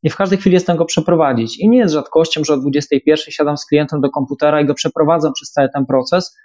i 0.03 0.11
w 0.11 0.17
każdej 0.17 0.39
chwili 0.39 0.55
jestem 0.55 0.77
go 0.77 0.85
przeprowadzić. 0.85 1.59
I 1.59 1.69
nie 1.69 1.79
jest 1.79 1.95
rzadkością, 1.95 2.45
że 2.45 2.55
o 2.55 2.57
21 2.57 3.17
siadam 3.29 3.57
z 3.57 3.67
klientem 3.67 4.01
do 4.01 4.11
komputera 4.11 4.61
i 4.61 4.67
go 4.67 4.75
przeprowadzam 4.75 5.33
przez 5.33 5.51
cały 5.51 5.69
ten 5.69 5.87
proces, 5.87 6.37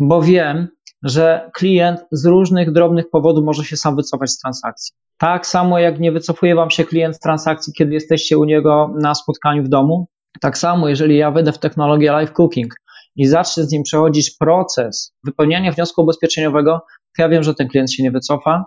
bo 0.00 0.22
wiem, 0.22 0.68
że 1.02 1.50
klient 1.54 2.04
z 2.12 2.26
różnych 2.26 2.72
drobnych 2.72 3.10
powodów 3.10 3.44
może 3.44 3.64
się 3.64 3.76
sam 3.76 3.96
wycofać 3.96 4.30
z 4.30 4.38
transakcji. 4.38 4.94
Tak 5.22 5.46
samo 5.46 5.78
jak 5.78 6.00
nie 6.00 6.12
wycofuje 6.12 6.54
Wam 6.54 6.70
się 6.70 6.84
klient 6.84 7.16
z 7.16 7.18
transakcji, 7.18 7.72
kiedy 7.72 7.94
jesteście 7.94 8.38
u 8.38 8.44
niego 8.44 8.94
na 9.00 9.14
spotkaniu 9.14 9.64
w 9.64 9.68
domu, 9.68 10.06
tak 10.40 10.58
samo 10.58 10.88
jeżeli 10.88 11.16
ja 11.16 11.30
wejdę 11.30 11.52
w 11.52 11.58
technologię 11.58 12.12
live 12.12 12.32
cooking 12.32 12.74
i 13.16 13.26
zacznę 13.26 13.64
z 13.64 13.72
nim 13.72 13.82
przechodzić 13.82 14.36
proces 14.40 15.14
wypełniania 15.24 15.72
wniosku 15.72 16.02
ubezpieczeniowego, 16.02 16.80
to 17.16 17.22
ja 17.22 17.28
wiem, 17.28 17.42
że 17.42 17.54
ten 17.54 17.68
klient 17.68 17.92
się 17.92 18.02
nie 18.02 18.10
wycofa. 18.10 18.64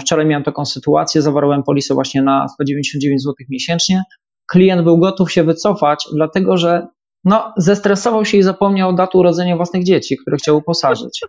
Wczoraj 0.00 0.26
miałem 0.26 0.44
taką 0.44 0.64
sytuację, 0.64 1.22
zawarłem 1.22 1.62
polisę 1.62 1.94
właśnie 1.94 2.22
na 2.22 2.48
199 2.48 3.22
zł 3.22 3.34
miesięcznie. 3.50 4.02
Klient 4.50 4.82
był 4.82 4.98
gotów 4.98 5.32
się 5.32 5.44
wycofać, 5.44 6.04
dlatego 6.14 6.56
że 6.56 6.86
no, 7.24 7.52
zestresował 7.56 8.24
się 8.24 8.38
i 8.38 8.42
zapomniał 8.42 8.94
daty 8.94 9.18
urodzenia 9.18 9.56
własnych 9.56 9.84
dzieci, 9.84 10.16
które 10.16 10.36
chciał 10.36 10.56
uposażyć. 10.56 11.20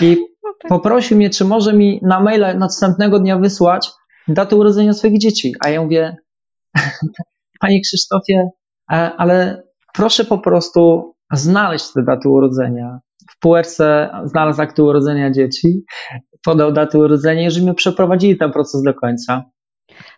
I 0.00 0.16
no 0.44 0.50
tak. 0.62 0.68
poprosił 0.68 1.16
mnie, 1.16 1.30
czy 1.30 1.44
może 1.44 1.72
mi 1.72 2.00
na 2.02 2.20
maila 2.20 2.54
następnego 2.54 3.18
dnia 3.18 3.38
wysłać 3.38 3.90
datę 4.28 4.56
urodzenia 4.56 4.92
swoich 4.92 5.18
dzieci. 5.18 5.54
A 5.64 5.68
ja 5.68 5.82
mówię, 5.82 6.16
panie 7.60 7.80
Krzysztofie, 7.80 8.50
e, 8.92 8.94
ale 9.16 9.62
proszę 9.94 10.24
po 10.24 10.38
prostu 10.38 11.12
znaleźć 11.32 11.92
te 11.92 12.02
daty 12.02 12.28
urodzenia. 12.28 12.98
W 13.30 13.38
półeczce 13.38 14.10
znalazł 14.24 14.62
akty 14.62 14.82
urodzenia 14.82 15.30
dzieci, 15.30 15.84
podał 16.44 16.72
daty 16.72 16.98
urodzenia 16.98 17.46
i 17.46 17.50
żeśmy 17.50 17.74
przeprowadzili 17.74 18.36
ten 18.36 18.52
proces 18.52 18.82
do 18.82 18.94
końca. 18.94 19.44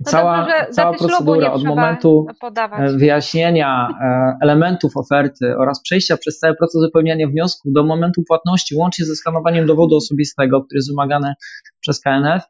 No 0.00 0.10
cała, 0.10 0.38
dobrze, 0.38 0.66
cała 0.70 0.98
procedura 0.98 1.52
od 1.52 1.64
momentu 1.64 2.26
podawać. 2.40 2.92
wyjaśnienia 2.96 3.88
e, 4.00 4.36
elementów 4.42 4.96
oferty 4.96 5.56
oraz 5.58 5.82
przejścia 5.82 6.16
przez 6.16 6.38
cały 6.38 6.56
proces 6.56 6.82
wypełniania 6.82 7.28
wniosku 7.28 7.70
do 7.72 7.84
momentu 7.84 8.22
płatności, 8.28 8.76
łącznie 8.76 9.04
ze 9.04 9.16
skanowaniem 9.16 9.66
dowodu 9.66 9.96
osobistego, 9.96 10.64
który 10.64 10.78
jest 10.78 10.90
wymagany 10.90 11.34
przez 11.80 12.00
KNF, 12.00 12.42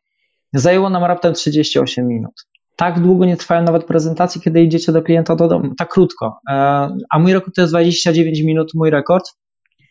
zajęło 0.55 0.91
nam 0.91 1.05
raptem 1.05 1.35
38 1.35 2.07
minut. 2.07 2.33
Tak 2.77 3.01
długo 3.01 3.25
nie 3.25 3.37
trwają 3.37 3.63
nawet 3.63 3.85
prezentacje, 3.85 4.41
kiedy 4.41 4.63
idziecie 4.63 4.93
do 4.93 5.03
klienta 5.03 5.37
do 5.37 5.49
domu. 5.49 5.75
Tak 5.75 5.89
krótko. 5.89 6.41
E, 6.51 6.53
a 7.11 7.19
mój 7.19 7.33
rekord 7.33 7.55
to 7.55 7.61
jest 7.61 7.73
29 7.73 8.43
minut, 8.43 8.75
mój 8.75 8.91
rekord. 8.91 9.25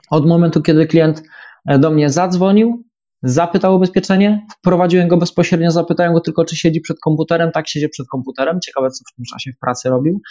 Od 0.10 0.26
momentu, 0.26 0.62
kiedy 0.62 0.88
klient 0.88 1.24
e, 1.66 1.80
do 1.80 1.92
mnie 1.92 2.10
zadzwonił, 2.10 2.84
zapytał 3.24 3.74
o 3.74 3.76
ubezpieczenie, 3.76 4.46
wprowadziłem 4.60 5.08
go 5.08 5.18
bezpośrednio, 5.18 5.72
zapytałem 5.72 6.14
go 6.14 6.22
tylko, 6.22 6.46
czy 6.46 6.56
siedzi 6.56 6.82
przed 6.82 7.00
komputerem. 7.00 7.52
Tak, 7.52 7.68
siedzi 7.68 7.90
przed 7.90 8.08
komputerem. 8.08 8.60
Ciekawe, 8.66 8.90
co 8.90 9.04
w 9.12 9.16
tym 9.16 9.26
czasie 9.26 9.52
w 9.52 9.60
pracy 9.60 9.90
robił. 9.90 10.22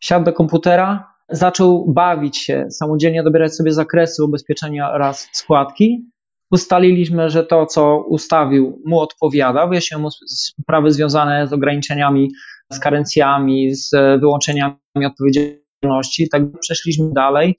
Siadł 0.00 0.24
do 0.24 0.32
komputera, 0.32 1.14
zaczął 1.28 1.92
bawić 1.92 2.38
się, 2.38 2.66
samodzielnie 2.70 3.22
dobierać 3.22 3.54
sobie 3.54 3.72
zakresy 3.72 4.24
ubezpieczenia 4.24 4.92
oraz 4.92 5.28
składki. 5.32 6.10
Ustaliliśmy, 6.54 7.30
że 7.30 7.44
to, 7.44 7.66
co 7.66 8.04
ustawił, 8.08 8.82
mu 8.84 9.00
odpowiada. 9.00 9.66
Wyjaśniłem 9.66 10.02
mu 10.02 10.10
sprawy 10.10 10.90
związane 10.90 11.48
z 11.48 11.52
ograniczeniami, 11.52 12.30
z 12.72 12.78
karencjami, 12.78 13.74
z 13.74 13.90
wyłączeniami 14.20 14.76
odpowiedzialności. 15.06 16.28
Tak 16.32 16.42
przeszliśmy 16.60 17.10
dalej. 17.14 17.56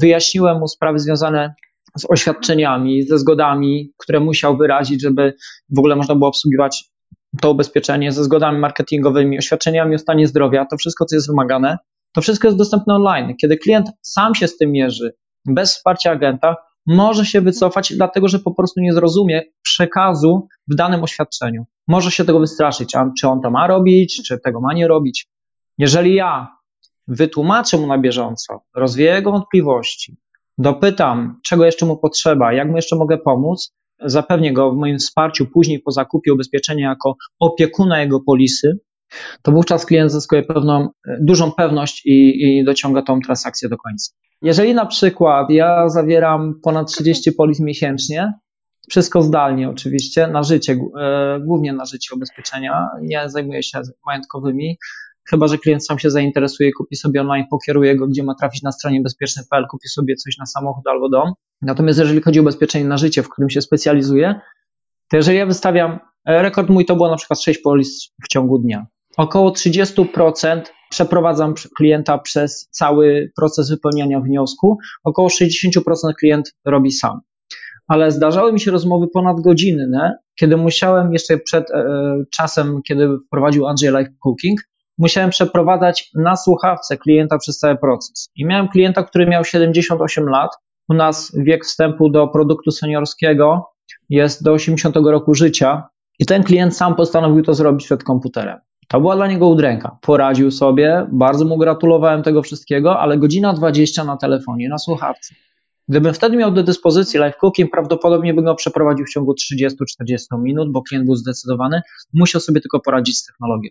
Wyjaśniłem 0.00 0.58
mu 0.58 0.68
sprawy 0.68 0.98
związane 0.98 1.54
z 1.98 2.10
oświadczeniami, 2.10 3.02
ze 3.02 3.18
zgodami, 3.18 3.92
które 3.98 4.20
musiał 4.20 4.56
wyrazić, 4.56 5.02
żeby 5.02 5.34
w 5.76 5.78
ogóle 5.78 5.96
można 5.96 6.14
było 6.14 6.28
obsługiwać 6.28 6.84
to 7.40 7.50
ubezpieczenie, 7.50 8.12
ze 8.12 8.24
zgodami 8.24 8.58
marketingowymi, 8.58 9.38
oświadczeniami 9.38 9.94
o 9.94 9.98
stanie 9.98 10.26
zdrowia, 10.26 10.66
to 10.70 10.76
wszystko, 10.76 11.04
co 11.04 11.16
jest 11.16 11.28
wymagane, 11.28 11.78
to 12.14 12.20
wszystko 12.20 12.48
jest 12.48 12.58
dostępne 12.58 12.94
online. 12.94 13.36
Kiedy 13.36 13.56
klient 13.56 13.90
sam 14.02 14.34
się 14.34 14.48
z 14.48 14.56
tym 14.56 14.72
mierzy, 14.72 15.14
bez 15.46 15.74
wsparcia 15.74 16.10
agenta, 16.10 16.56
może 16.88 17.26
się 17.26 17.40
wycofać, 17.40 17.92
dlatego 17.96 18.28
że 18.28 18.38
po 18.38 18.54
prostu 18.54 18.80
nie 18.80 18.92
zrozumie 18.92 19.42
przekazu 19.62 20.48
w 20.68 20.74
danym 20.74 21.02
oświadczeniu. 21.02 21.64
Może 21.88 22.10
się 22.10 22.24
tego 22.24 22.40
wystraszyć, 22.40 22.96
a 22.96 23.10
czy 23.20 23.28
on 23.28 23.40
to 23.40 23.50
ma 23.50 23.66
robić, 23.66 24.22
czy 24.26 24.38
tego 24.40 24.60
ma 24.60 24.74
nie 24.74 24.88
robić. 24.88 25.28
Jeżeli 25.78 26.14
ja 26.14 26.56
wytłumaczę 27.08 27.78
mu 27.78 27.86
na 27.86 27.98
bieżąco, 27.98 28.60
rozwieję 28.74 29.12
jego 29.12 29.32
wątpliwości, 29.32 30.16
dopytam, 30.58 31.40
czego 31.44 31.64
jeszcze 31.64 31.86
mu 31.86 31.96
potrzeba, 31.96 32.52
jak 32.52 32.68
mu 32.68 32.76
jeszcze 32.76 32.96
mogę 32.96 33.18
pomóc, 33.18 33.74
zapewnię 34.00 34.52
go 34.52 34.72
w 34.72 34.76
moim 34.76 34.98
wsparciu 34.98 35.46
później 35.46 35.80
po 35.80 35.90
zakupie 35.90 36.32
ubezpieczenia 36.32 36.88
jako 36.88 37.16
opiekuna 37.38 38.00
jego 38.00 38.20
polisy, 38.20 38.78
to 39.42 39.52
wówczas 39.52 39.86
klient 39.86 40.12
zyskuje 40.12 40.42
pewną, 40.42 40.88
dużą 41.20 41.52
pewność 41.52 42.06
i, 42.06 42.42
i 42.42 42.64
dociąga 42.64 43.02
tą 43.02 43.20
transakcję 43.20 43.68
do 43.68 43.76
końca. 43.76 44.12
Jeżeli 44.42 44.74
na 44.74 44.86
przykład 44.86 45.50
ja 45.50 45.88
zawieram 45.88 46.60
ponad 46.62 46.92
30 46.92 47.32
polis 47.32 47.60
miesięcznie, 47.60 48.32
wszystko 48.90 49.22
zdalnie 49.22 49.70
oczywiście, 49.70 50.26
na 50.26 50.42
życie, 50.42 50.78
e, 51.00 51.40
głównie 51.40 51.72
na 51.72 51.84
życie 51.84 52.14
ubezpieczenia, 52.14 52.88
nie 53.02 53.30
zajmuję 53.30 53.62
się 53.62 53.80
majątkowymi, 54.06 54.78
chyba 55.30 55.48
że 55.48 55.58
klient 55.58 55.86
sam 55.86 55.98
się 55.98 56.10
zainteresuje, 56.10 56.72
kupi 56.72 56.96
sobie 56.96 57.20
online, 57.20 57.44
pokieruje 57.50 57.96
go, 57.96 58.06
gdzie 58.06 58.22
ma 58.22 58.34
trafić 58.34 58.62
na 58.62 58.72
stronie 58.72 59.00
bezpieczny.pl, 59.00 59.66
kupi 59.70 59.88
sobie 59.88 60.16
coś 60.16 60.38
na 60.38 60.46
samochód 60.46 60.86
albo 60.86 61.08
dom. 61.08 61.32
Natomiast 61.62 61.98
jeżeli 61.98 62.22
chodzi 62.22 62.38
o 62.38 62.42
ubezpieczenie 62.42 62.84
na 62.84 62.96
życie, 62.96 63.22
w 63.22 63.28
którym 63.28 63.50
się 63.50 63.60
specjalizuje, 63.60 64.40
to 65.10 65.16
jeżeli 65.16 65.38
ja 65.38 65.46
wystawiam, 65.46 65.98
e, 66.24 66.42
rekord 66.42 66.68
mój 66.68 66.84
to 66.84 66.96
było 66.96 67.10
na 67.10 67.16
przykład 67.16 67.42
6 67.42 67.60
polis 67.60 68.12
w 68.24 68.28
ciągu 68.28 68.58
dnia. 68.58 68.86
Około 69.18 69.50
30% 69.50 70.62
przeprowadzam 70.90 71.54
klienta 71.76 72.18
przez 72.18 72.68
cały 72.70 73.32
proces 73.36 73.70
wypełniania 73.70 74.20
wniosku. 74.20 74.78
Około 75.04 75.28
60% 75.28 76.14
klient 76.18 76.54
robi 76.64 76.90
sam. 76.90 77.20
Ale 77.88 78.10
zdarzały 78.10 78.52
mi 78.52 78.60
się 78.60 78.70
rozmowy 78.70 79.06
ponadgodzinne, 79.14 80.18
kiedy 80.40 80.56
musiałem 80.56 81.12
jeszcze 81.12 81.38
przed 81.38 81.70
e, 81.70 81.84
czasem, 82.36 82.80
kiedy 82.88 83.08
wprowadził 83.26 83.66
Andrzej 83.66 83.90
Live 83.90 84.08
Cooking, 84.24 84.60
musiałem 84.98 85.30
przeprowadzać 85.30 86.10
na 86.14 86.36
słuchawce 86.36 86.96
klienta 86.96 87.38
przez 87.38 87.58
cały 87.58 87.76
proces. 87.76 88.28
I 88.36 88.46
miałem 88.46 88.68
klienta, 88.68 89.02
który 89.02 89.26
miał 89.26 89.44
78 89.44 90.28
lat. 90.28 90.50
U 90.88 90.94
nas 90.94 91.32
wiek 91.36 91.64
wstępu 91.64 92.10
do 92.10 92.28
produktu 92.28 92.70
seniorskiego 92.70 93.70
jest 94.08 94.42
do 94.42 94.52
80 94.52 94.96
roku 94.96 95.34
życia. 95.34 95.88
I 96.18 96.26
ten 96.26 96.42
klient 96.42 96.76
sam 96.76 96.94
postanowił 96.94 97.42
to 97.42 97.54
zrobić 97.54 97.84
przed 97.84 98.04
komputerem. 98.04 98.58
To 98.88 99.00
była 99.00 99.16
dla 99.16 99.26
niego 99.26 99.48
udręka. 99.48 99.98
Poradził 100.00 100.50
sobie, 100.50 101.06
bardzo 101.12 101.44
mu 101.44 101.58
gratulowałem 101.58 102.22
tego 102.22 102.42
wszystkiego, 102.42 103.00
ale 103.00 103.18
godzina 103.18 103.52
20 103.52 104.04
na 104.04 104.16
telefonie, 104.16 104.68
na 104.68 104.78
słuchawce. 104.78 105.34
Gdybym 105.88 106.14
wtedy 106.14 106.36
miał 106.36 106.50
do 106.50 106.62
dyspozycji 106.62 107.20
live 107.20 107.36
cooking, 107.36 107.70
prawdopodobnie 107.70 108.34
bym 108.34 108.44
go 108.44 108.54
przeprowadził 108.54 109.06
w 109.06 109.10
ciągu 109.10 109.32
30-40 109.32 109.72
minut, 110.38 110.72
bo 110.72 110.82
klient 110.82 111.06
był 111.06 111.14
zdecydowany, 111.14 111.82
musiał 112.14 112.40
sobie 112.40 112.60
tylko 112.60 112.80
poradzić 112.80 113.18
z 113.18 113.24
technologią. 113.26 113.70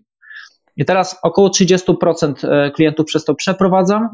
I 0.78 0.86
teraz 0.86 1.20
około 1.24 1.50
30% 1.50 2.48
e, 2.48 2.72
klientów 2.72 3.06
przez 3.06 3.26
to 3.26 3.36
przeprowadzam 3.36 4.10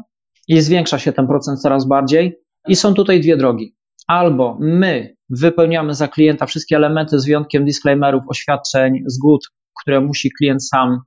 i 0.48 0.60
zwiększa 0.60 0.98
się 0.98 1.12
ten 1.12 1.26
procent 1.26 1.60
coraz 1.60 1.88
bardziej. 1.88 2.38
I 2.68 2.76
są 2.76 2.94
tutaj 2.94 3.20
dwie 3.20 3.36
drogi. 3.36 3.76
Albo 4.06 4.58
my 4.60 5.16
wypełniamy 5.30 5.94
za 5.94 6.08
klienta 6.08 6.46
wszystkie 6.46 6.76
elementy 6.76 7.18
z 7.18 7.24
wyjątkiem 7.24 7.64
disclaimerów, 7.64 8.22
oświadczeń, 8.28 9.02
zgód, 9.06 9.48
które 9.80 10.00
musi 10.00 10.30
klient 10.38 10.68
sam 10.68 11.00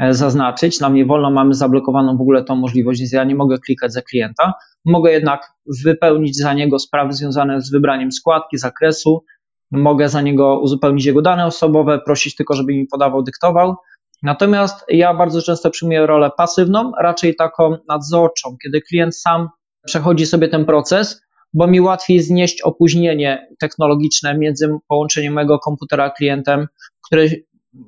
e, 0.00 0.14
zaznaczyć. 0.14 0.80
Nam 0.80 0.94
nie 0.94 1.06
wolno, 1.06 1.30
mamy 1.30 1.54
zablokowaną 1.54 2.16
w 2.16 2.20
ogóle 2.20 2.44
tą 2.44 2.56
możliwość, 2.56 3.00
więc 3.00 3.12
ja 3.12 3.24
nie 3.24 3.34
mogę 3.34 3.58
klikać 3.58 3.92
za 3.92 4.02
klienta. 4.02 4.52
Mogę 4.84 5.12
jednak 5.12 5.52
wypełnić 5.84 6.36
za 6.36 6.54
niego 6.54 6.78
sprawy 6.78 7.12
związane 7.12 7.60
z 7.60 7.70
wybraniem 7.70 8.12
składki, 8.12 8.58
zakresu. 8.58 9.24
Mogę 9.70 10.08
za 10.08 10.22
niego 10.22 10.60
uzupełnić 10.60 11.04
jego 11.04 11.22
dane 11.22 11.46
osobowe, 11.46 11.98
prosić 11.98 12.36
tylko, 12.36 12.54
żeby 12.54 12.72
mi 12.72 12.86
podawał, 12.86 13.22
dyktował. 13.22 13.76
Natomiast 14.22 14.84
ja 14.88 15.14
bardzo 15.14 15.42
często 15.42 15.70
przyjmuję 15.70 16.06
rolę 16.06 16.30
pasywną, 16.36 16.92
raczej 17.00 17.36
taką 17.36 17.76
nadzorczą, 17.88 18.56
kiedy 18.62 18.80
klient 18.80 19.16
sam 19.16 19.48
przechodzi 19.86 20.26
sobie 20.26 20.48
ten 20.48 20.64
proces, 20.64 21.22
bo 21.54 21.66
mi 21.66 21.80
łatwiej 21.80 22.20
znieść 22.20 22.62
opóźnienie 22.62 23.48
technologiczne 23.60 24.38
między 24.38 24.68
połączeniem 24.88 25.34
mojego 25.34 25.58
komputera 25.58 26.04
a 26.04 26.10
klientem, 26.10 26.66
które 27.06 27.26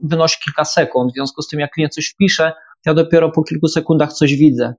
wynosi 0.02 0.37
kilka 0.45 0.64
sekund. 0.64 1.12
W 1.12 1.14
związku 1.14 1.43
z 1.43 1.49
tym, 1.49 1.61
jak 1.61 1.71
klient 1.71 1.95
coś 1.95 2.09
wpisze, 2.09 2.52
ja 2.87 2.95
dopiero 2.95 3.31
po 3.31 3.43
kilku 3.43 3.69
sekundach 3.69 4.12
coś 4.12 4.35
widzę. 4.35 4.75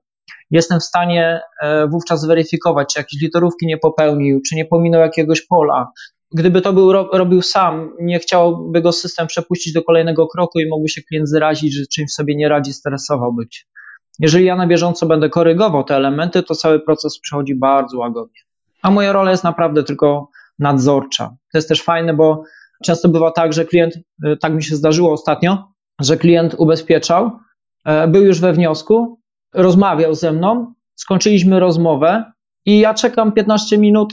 Jestem 0.50 0.80
w 0.80 0.84
stanie 0.84 1.40
e, 1.62 1.86
wówczas 1.86 2.20
zweryfikować, 2.20 2.94
czy 2.94 3.00
jakieś 3.00 3.22
literówki 3.22 3.66
nie 3.66 3.78
popełnił, 3.78 4.40
czy 4.48 4.56
nie 4.56 4.64
pominął 4.64 5.00
jakiegoś 5.00 5.46
pola. 5.46 5.90
Gdyby 6.32 6.60
to 6.60 6.72
był, 6.72 6.92
robił 6.92 7.42
sam, 7.42 7.92
nie 8.00 8.18
chciałby 8.18 8.82
go 8.82 8.92
system 8.92 9.26
przepuścić 9.26 9.72
do 9.72 9.82
kolejnego 9.82 10.26
kroku 10.26 10.60
i 10.60 10.68
mógłby 10.68 10.88
się 10.88 11.02
klient 11.02 11.28
zrazić, 11.28 11.74
że 11.74 11.86
czymś 11.86 12.12
sobie 12.12 12.36
nie 12.36 12.48
radzi, 12.48 12.72
stresowałby 12.72 13.42
się. 13.50 13.64
Jeżeli 14.18 14.44
ja 14.44 14.56
na 14.56 14.66
bieżąco 14.66 15.06
będę 15.06 15.28
korygował 15.28 15.84
te 15.84 15.96
elementy, 15.96 16.42
to 16.42 16.54
cały 16.54 16.80
proces 16.80 17.20
przechodzi 17.20 17.54
bardzo 17.54 17.98
łagodnie. 17.98 18.40
A 18.82 18.90
moja 18.90 19.12
rola 19.12 19.30
jest 19.30 19.44
naprawdę 19.44 19.84
tylko 19.84 20.28
nadzorcza. 20.58 21.36
To 21.52 21.58
jest 21.58 21.68
też 21.68 21.82
fajne, 21.82 22.14
bo 22.14 22.42
Często 22.84 23.08
bywa 23.08 23.30
tak, 23.30 23.52
że 23.52 23.64
klient, 23.64 23.96
y, 23.96 24.36
tak 24.36 24.54
mi 24.54 24.62
się 24.62 24.76
zdarzyło 24.76 25.12
ostatnio, 25.12 25.72
że 26.00 26.16
klient 26.16 26.54
ubezpieczał, 26.58 27.30
e, 27.84 28.08
był 28.08 28.24
już 28.24 28.40
we 28.40 28.52
wniosku, 28.52 29.20
rozmawiał 29.54 30.14
ze 30.14 30.32
mną, 30.32 30.74
skończyliśmy 30.94 31.60
rozmowę 31.60 32.24
i 32.66 32.78
ja 32.78 32.94
czekam 32.94 33.32
15 33.32 33.78
minut, 33.78 34.12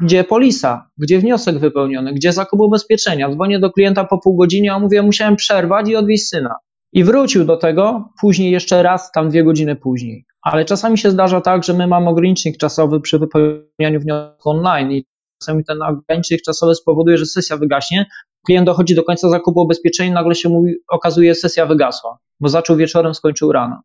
gdzie 0.00 0.24
polisa, 0.24 0.90
gdzie 0.98 1.18
wniosek 1.18 1.58
wypełniony, 1.58 2.12
gdzie 2.12 2.32
zakup 2.32 2.60
ubezpieczenia. 2.60 3.30
Dzwonię 3.30 3.60
do 3.60 3.70
klienta 3.70 4.04
po 4.04 4.18
pół 4.18 4.36
godziny, 4.36 4.72
a 4.72 4.78
mówię, 4.78 5.02
musiałem 5.02 5.36
przerwać 5.36 5.88
i 5.88 5.96
odwieźć 5.96 6.28
syna. 6.28 6.54
I 6.92 7.04
wrócił 7.04 7.44
do 7.44 7.56
tego 7.56 8.08
później 8.20 8.52
jeszcze 8.52 8.82
raz, 8.82 9.12
tam 9.12 9.28
dwie 9.28 9.44
godziny 9.44 9.76
później. 9.76 10.24
Ale 10.42 10.64
czasami 10.64 10.98
się 10.98 11.10
zdarza 11.10 11.40
tak, 11.40 11.64
że 11.64 11.74
my 11.74 11.86
mamy 11.86 12.08
ogranicznik 12.08 12.56
czasowy 12.56 13.00
przy 13.00 13.18
wypełnianiu 13.18 14.00
wniosku 14.00 14.50
online 14.50 14.92
i 14.92 15.04
czasami 15.38 15.64
ten 15.64 15.82
ogranicznik 15.82 16.42
czasowy 16.42 16.74
spowoduje, 16.74 17.18
że 17.18 17.26
sesja 17.26 17.56
wygaśnie, 17.56 18.06
klient 18.46 18.66
dochodzi 18.66 18.94
do 18.94 19.02
końca 19.02 19.28
zakupu 19.28 19.60
ubezpieczenia, 19.60 20.12
nagle 20.12 20.34
się 20.34 20.48
mówi, 20.48 20.74
okazuje, 20.88 21.34
sesja 21.34 21.66
wygasła, 21.66 22.18
bo 22.40 22.48
zaczął 22.48 22.76
wieczorem, 22.76 23.14
skończył 23.14 23.52
rano. 23.52 23.82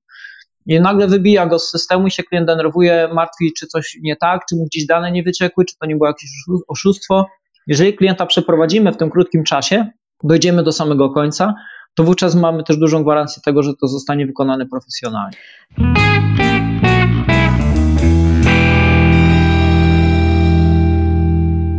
I 0.66 0.82
nagle 0.82 1.08
wybija 1.08 1.46
go 1.46 1.60
z 1.60 1.70
systemu 1.70 2.08
i 2.08 2.12
się 2.12 2.24
klient 2.24 2.48
denerwuje, 2.48 3.10
martwi, 3.14 3.54
czy 3.58 3.68
coś 3.68 3.98
nie 4.02 4.16
tak, 4.16 4.46
czy 4.50 4.56
mu 4.56 4.66
gdzieś 4.66 4.86
dane 4.86 5.12
nie 5.12 5.24
wyciekły, 5.24 5.66
czy 5.66 5.78
to 5.78 5.86
nie 5.86 5.96
było 5.96 6.08
jakieś 6.08 6.30
oszustwo. 6.68 7.26
Jeżeli 7.68 7.94
klienta 7.94 8.26
przeprowadzimy 8.26 8.92
w 8.92 8.98
tym 8.98 9.10
krótkim 9.10 9.44
czasie, 9.44 9.88
dojdziemy 10.24 10.64
do 10.64 10.72
samego 10.72 11.10
końca, 11.10 11.54
to 11.96 12.04
wówczas 12.04 12.36
mamy 12.36 12.64
też 12.64 12.78
dużą 12.78 13.04
gwarancję 13.04 13.42
tego, 13.46 13.64
że 13.64 13.74
to 13.82 13.88
zostanie 13.88 14.26
wykonane 14.26 14.66
profesjonalnie. 14.66 15.38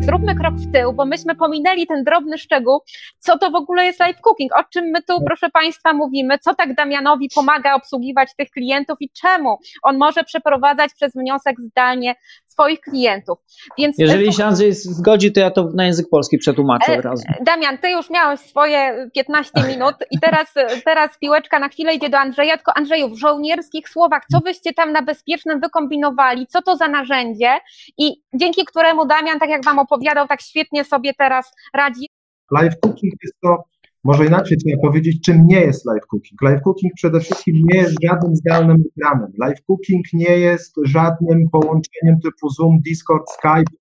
Zróbmy 0.04 0.34
krok 0.34 0.54
w 0.54 0.72
tył, 0.72 0.92
bo 0.92 1.04
myśmy 1.04 1.34
pominęli 1.34 1.86
ten 1.86 2.04
drobny 2.04 2.38
szczegół, 2.38 2.80
co 3.18 3.38
to 3.38 3.50
w 3.50 3.54
ogóle 3.54 3.84
jest 3.84 4.00
live 4.00 4.20
cooking, 4.20 4.56
o 4.56 4.64
czym 4.72 4.84
my 4.84 5.02
tu, 5.02 5.24
proszę 5.26 5.50
Państwa, 5.50 5.92
mówimy, 5.92 6.38
co 6.38 6.54
tak 6.54 6.74
Damianowi 6.74 7.28
pomaga 7.34 7.74
obsługiwać 7.74 8.30
tych 8.36 8.50
klientów 8.50 8.96
i 9.00 9.10
czemu 9.10 9.58
on 9.82 9.98
może 9.98 10.24
przeprowadzać 10.24 10.94
przez 10.94 11.12
wniosek 11.12 11.56
zdalnie 11.60 12.14
swoich 12.54 12.80
klientów. 12.80 13.38
Więc 13.78 13.98
Jeżeli 13.98 14.32
się 14.32 14.44
Andrzej 14.44 14.72
zgodzi, 14.72 15.32
to 15.32 15.40
ja 15.40 15.50
to 15.50 15.68
na 15.74 15.84
język 15.84 16.06
polski 16.10 16.38
przetłumaczę 16.38 16.92
e, 16.92 16.98
od 16.98 17.04
razu. 17.04 17.24
Damian, 17.46 17.78
ty 17.78 17.90
już 17.90 18.10
miałeś 18.10 18.40
swoje 18.40 19.10
15 19.14 19.50
minut 19.68 19.94
i 20.10 20.18
teraz, 20.18 20.54
teraz 20.84 21.18
piłeczka 21.18 21.58
na 21.58 21.68
chwilę 21.68 21.94
idzie 21.94 22.10
do 22.10 22.18
Andrzeja, 22.18 22.56
tylko 22.56 22.76
Andrzeju, 22.76 23.08
w 23.08 23.18
żołnierskich 23.18 23.88
słowach, 23.88 24.22
co 24.32 24.40
wyście 24.40 24.72
tam 24.72 24.92
na 24.92 25.02
bezpiecznym 25.02 25.60
wykombinowali, 25.60 26.46
co 26.46 26.62
to 26.62 26.76
za 26.76 26.88
narzędzie 26.88 27.58
i 27.98 28.22
dzięki 28.34 28.64
któremu 28.64 29.06
Damian, 29.06 29.38
tak 29.38 29.50
jak 29.50 29.64
wam 29.64 29.78
opowiadał, 29.78 30.28
tak 30.28 30.42
świetnie 30.42 30.84
sobie 30.84 31.14
teraz 31.18 31.52
radzi. 31.74 32.08
Live 32.50 32.74
cooking 32.80 33.14
jest 33.22 33.34
to 33.42 33.73
może 34.04 34.26
inaczej 34.26 34.58
trzeba 34.58 34.82
powiedzieć, 34.82 35.20
czym 35.24 35.46
nie 35.46 35.60
jest 35.60 35.86
live 35.86 36.06
cooking. 36.10 36.42
Live 36.42 36.62
cooking 36.62 36.92
przede 36.96 37.20
wszystkim 37.20 37.56
nie 37.72 37.78
jest 37.78 37.94
żadnym 38.02 38.36
zdalnym 38.36 38.84
ekranem. 38.96 39.32
Live 39.38 39.62
cooking 39.66 40.04
nie 40.12 40.38
jest 40.38 40.74
żadnym 40.84 41.48
połączeniem 41.52 42.20
typu 42.20 42.50
Zoom, 42.50 42.80
Discord, 42.80 43.30
Skype 43.30 43.76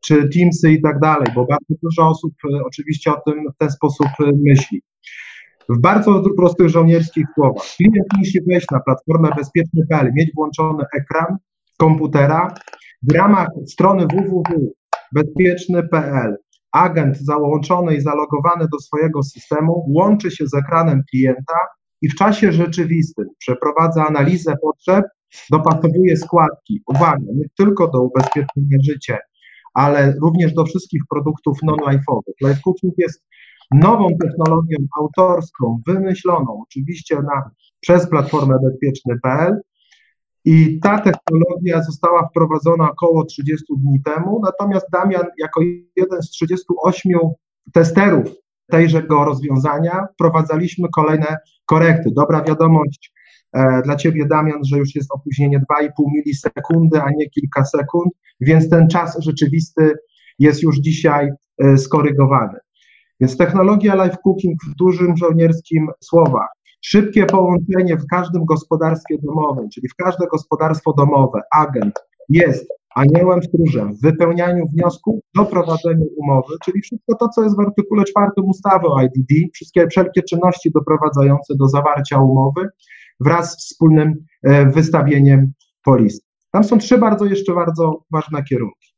czy 0.00 0.28
Teamsy 0.28 0.72
i 0.72 0.82
tak 0.82 1.00
dalej, 1.00 1.26
bo 1.34 1.46
bardzo 1.46 1.74
dużo 1.82 2.08
osób 2.08 2.32
e, 2.44 2.48
oczywiście 2.64 3.12
o 3.12 3.20
tym 3.26 3.34
w 3.54 3.56
ten 3.58 3.70
sposób 3.70 4.06
e, 4.06 4.30
myśli. 4.46 4.82
W 5.68 5.80
bardzo 5.80 6.22
prostych 6.36 6.68
żołnierskich 6.68 7.26
słowach, 7.34 7.64
klient 7.76 8.06
musi 8.18 8.38
wejść 8.48 8.66
na 8.70 8.80
platformę 8.80 9.30
bezpieczny.pl, 9.36 10.12
mieć 10.14 10.30
włączony 10.34 10.84
ekran 10.96 11.36
komputera 11.78 12.54
w 13.02 13.12
ramach 13.12 13.48
strony 13.66 14.06
www.bezpieczny.pl 14.06 16.36
agent 16.72 17.16
załączony 17.18 17.94
i 17.96 18.00
zalogowany 18.00 18.68
do 18.72 18.78
swojego 18.78 19.22
systemu 19.22 19.84
łączy 19.88 20.30
się 20.30 20.46
z 20.46 20.54
ekranem 20.54 21.02
klienta 21.10 21.58
i 22.02 22.08
w 22.08 22.14
czasie 22.14 22.52
rzeczywistym 22.52 23.26
przeprowadza 23.38 24.06
analizę 24.06 24.54
potrzeb, 24.62 25.04
dopasowuje 25.50 26.16
składki. 26.16 26.82
Uwaga, 26.86 27.24
nie 27.34 27.44
tylko 27.58 27.88
do 27.88 28.02
ubezpieczenia 28.02 28.78
życia, 28.84 29.18
ale 29.74 30.14
również 30.22 30.52
do 30.52 30.64
wszystkich 30.64 31.02
produktów 31.10 31.58
non-life'owych. 31.62 32.48
Life 32.48 32.60
Cooking 32.64 32.94
jest 32.98 33.24
nową 33.70 34.08
technologią 34.22 34.76
autorską, 35.00 35.80
wymyśloną 35.86 36.62
oczywiście 36.62 37.16
na, 37.16 37.50
przez 37.80 38.10
platformę 38.10 38.54
bezpieczny.pl, 38.64 39.60
i 40.44 40.80
ta 40.82 40.98
technologia 40.98 41.82
została 41.82 42.28
wprowadzona 42.28 42.90
około 42.90 43.24
30 43.24 43.64
dni 43.78 44.02
temu, 44.02 44.40
natomiast 44.44 44.86
Damian 44.92 45.26
jako 45.38 45.60
jeden 45.96 46.22
z 46.22 46.30
38 46.30 47.12
testerów 47.72 48.26
tejżego 48.70 49.24
rozwiązania 49.24 50.06
wprowadzaliśmy 50.14 50.88
kolejne 50.94 51.36
korekty. 51.66 52.10
Dobra 52.16 52.42
wiadomość 52.42 53.12
e, 53.52 53.82
dla 53.82 53.96
Ciebie, 53.96 54.26
Damian, 54.26 54.64
że 54.64 54.78
już 54.78 54.94
jest 54.94 55.08
opóźnienie 55.14 55.58
2,5 55.58 55.88
milisekundy, 56.14 57.02
a 57.02 57.10
nie 57.16 57.30
kilka 57.30 57.64
sekund, 57.64 58.12
więc 58.40 58.70
ten 58.70 58.88
czas 58.88 59.18
rzeczywisty 59.18 59.94
jest 60.38 60.62
już 60.62 60.78
dzisiaj 60.78 61.30
e, 61.58 61.78
skorygowany. 61.78 62.58
Więc 63.20 63.36
technologia 63.36 63.94
live 63.94 64.16
cooking 64.24 64.60
w 64.70 64.74
dużym 64.74 65.16
żołnierskim 65.16 65.88
słowach 66.00 66.48
Szybkie 66.80 67.26
połączenie 67.26 67.96
w 67.96 68.06
każdym 68.06 68.44
gospodarstwie 68.44 69.16
domowym, 69.22 69.68
czyli 69.74 69.88
w 69.88 69.94
każde 69.94 70.26
gospodarstwo 70.26 70.92
domowe, 70.92 71.40
agent 71.56 71.94
jest 72.28 72.68
aniołem 72.94 73.42
stróżem 73.42 73.94
w 73.94 74.00
wypełnianiu 74.00 74.64
wniosku, 74.68 75.20
doprowadzeniu 75.34 76.06
umowy, 76.16 76.54
czyli 76.64 76.80
wszystko 76.80 77.16
to, 77.16 77.28
co 77.28 77.42
jest 77.42 77.56
w 77.56 77.60
artykule 77.60 78.04
4 78.04 78.30
ustawy 78.44 78.86
o 78.86 79.02
IDD, 79.02 79.34
wszystkie 79.54 79.88
wszelkie 79.88 80.22
czynności 80.22 80.70
doprowadzające 80.74 81.54
do 81.56 81.68
zawarcia 81.68 82.18
umowy 82.18 82.68
wraz 83.20 83.52
z 83.52 83.56
wspólnym 83.56 84.14
e, 84.42 84.66
wystawieniem 84.70 85.52
polis. 85.84 86.20
Tam 86.52 86.64
są 86.64 86.78
trzy 86.78 86.98
bardzo 86.98 87.24
jeszcze 87.24 87.54
bardzo 87.54 88.04
ważne 88.12 88.42
kierunki. 88.44 88.89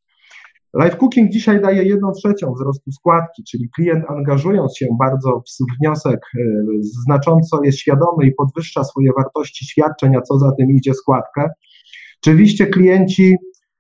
Live 0.74 0.96
Cooking 0.96 1.30
dzisiaj 1.30 1.60
daje 1.60 1.84
jedną 1.84 2.12
trzecią 2.12 2.52
wzrostu 2.52 2.92
składki, 2.92 3.44
czyli 3.44 3.70
klient 3.76 4.04
angażując 4.08 4.76
się 4.76 4.86
bardzo 4.98 5.30
w 5.40 5.78
wniosek 5.80 6.20
e, 6.20 6.42
znacząco 6.80 7.64
jest 7.64 7.78
świadomy 7.78 8.26
i 8.26 8.34
podwyższa 8.34 8.84
swoje 8.84 9.10
wartości 9.16 9.66
świadczeń, 9.66 10.16
a 10.16 10.20
co 10.20 10.38
za 10.38 10.52
tym 10.52 10.70
idzie 10.70 10.94
składkę. 10.94 11.50
Oczywiście 12.22 12.66
klienci, 12.66 13.36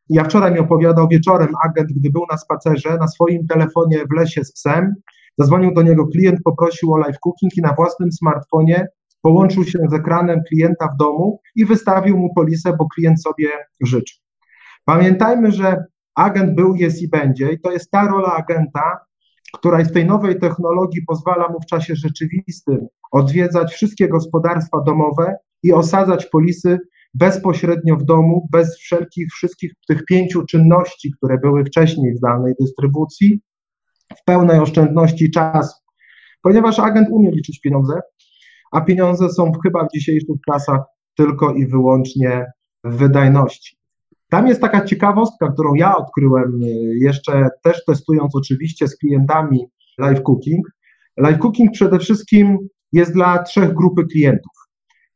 ja 0.08 0.24
wczoraj 0.24 0.52
mi 0.52 0.58
opowiadał 0.58 1.08
wieczorem 1.08 1.48
agent, 1.64 1.88
gdy 1.92 2.10
był 2.10 2.22
na 2.30 2.36
spacerze, 2.36 2.98
na 2.98 3.08
swoim 3.08 3.46
telefonie 3.46 3.98
w 3.98 4.16
lesie 4.16 4.44
z 4.44 4.52
psem, 4.52 4.94
zadzwonił 5.38 5.74
do 5.74 5.82
niego 5.82 6.06
klient, 6.06 6.38
poprosił 6.44 6.92
o 6.92 6.98
live 6.98 7.18
cooking 7.20 7.56
i 7.56 7.62
na 7.62 7.74
własnym 7.74 8.12
smartfonie 8.12 8.86
połączył 9.22 9.64
się 9.64 9.78
z 9.90 9.94
ekranem 9.94 10.40
klienta 10.48 10.88
w 10.94 10.96
domu 10.96 11.40
i 11.56 11.64
wystawił 11.64 12.18
mu 12.18 12.34
polisę, 12.34 12.76
bo 12.78 12.86
klient 12.94 13.22
sobie 13.22 13.48
życzy. 13.80 14.14
Pamiętajmy, 14.84 15.52
że 15.52 15.84
Agent 16.14 16.54
był, 16.54 16.74
jest 16.74 17.02
i 17.02 17.08
będzie, 17.08 17.52
i 17.52 17.60
to 17.60 17.72
jest 17.72 17.90
ta 17.90 18.08
rola 18.08 18.32
agenta, 18.32 18.98
która 19.52 19.84
w 19.84 19.92
tej 19.92 20.06
nowej 20.06 20.38
technologii 20.38 21.02
pozwala 21.06 21.48
mu 21.48 21.60
w 21.60 21.66
czasie 21.66 21.96
rzeczywistym 21.96 22.86
odwiedzać 23.12 23.72
wszystkie 23.72 24.08
gospodarstwa 24.08 24.78
domowe 24.86 25.36
i 25.62 25.72
osadzać 25.72 26.26
polisy 26.26 26.78
bezpośrednio 27.14 27.96
w 27.96 28.04
domu, 28.04 28.48
bez 28.52 28.78
wszelkich, 28.78 29.28
wszystkich 29.32 29.72
tych 29.88 30.04
pięciu 30.04 30.44
czynności, 30.46 31.12
które 31.16 31.38
były 31.38 31.64
wcześniej 31.64 32.14
w 32.14 32.16
zdalnej 32.16 32.54
dystrybucji, 32.60 33.40
w 34.16 34.24
pełnej 34.24 34.58
oszczędności 34.58 35.30
czasu. 35.30 35.74
Ponieważ 36.42 36.78
agent 36.78 37.08
umie 37.10 37.30
liczyć 37.30 37.60
pieniądze, 37.60 38.00
a 38.72 38.80
pieniądze 38.80 39.28
są 39.28 39.52
chyba 39.62 39.84
w 39.84 39.92
dzisiejszych 39.94 40.36
czasach 40.50 40.80
tylko 41.16 41.54
i 41.54 41.66
wyłącznie 41.66 42.46
w 42.84 42.96
wydajności. 42.96 43.81
Tam 44.32 44.46
jest 44.46 44.60
taka 44.60 44.84
ciekawostka, 44.84 45.52
którą 45.52 45.74
ja 45.74 45.96
odkryłem 45.96 46.62
y, 46.62 46.66
jeszcze 46.98 47.48
też 47.62 47.84
testując 47.84 48.36
oczywiście 48.36 48.88
z 48.88 48.96
klientami 48.96 49.66
live 49.98 50.22
cooking. 50.22 50.66
Live 51.16 51.38
cooking 51.38 51.72
przede 51.72 51.98
wszystkim 51.98 52.58
jest 52.92 53.12
dla 53.12 53.42
trzech 53.42 53.74
grupy 53.74 54.04
klientów. 54.04 54.52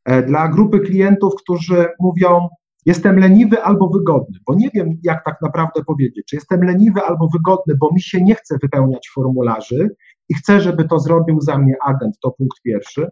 E, 0.05 0.23
dla 0.23 0.49
grupy 0.49 0.81
klientów, 0.81 1.33
którzy 1.39 1.87
mówią, 2.01 2.49
jestem 2.87 3.19
leniwy 3.19 3.63
albo 3.63 3.89
wygodny, 3.89 4.39
bo 4.47 4.55
nie 4.55 4.71
wiem, 4.75 4.89
jak 5.03 5.25
tak 5.25 5.37
naprawdę 5.43 5.85
powiedzieć, 5.85 6.27
czy 6.29 6.37
jestem 6.37 6.65
leniwy 6.65 7.01
albo 7.01 7.29
wygodny, 7.33 7.75
bo 7.81 7.91
mi 7.95 8.01
się 8.01 8.23
nie 8.23 8.35
chce 8.35 8.59
wypełniać 8.63 9.11
formularzy 9.15 9.89
i 10.29 10.35
chcę, 10.35 10.61
żeby 10.61 10.89
to 10.89 10.99
zrobił 10.99 11.41
za 11.41 11.59
mnie 11.59 11.75
agent, 11.85 12.15
to 12.23 12.31
punkt 12.31 12.63
pierwszy. 12.63 13.09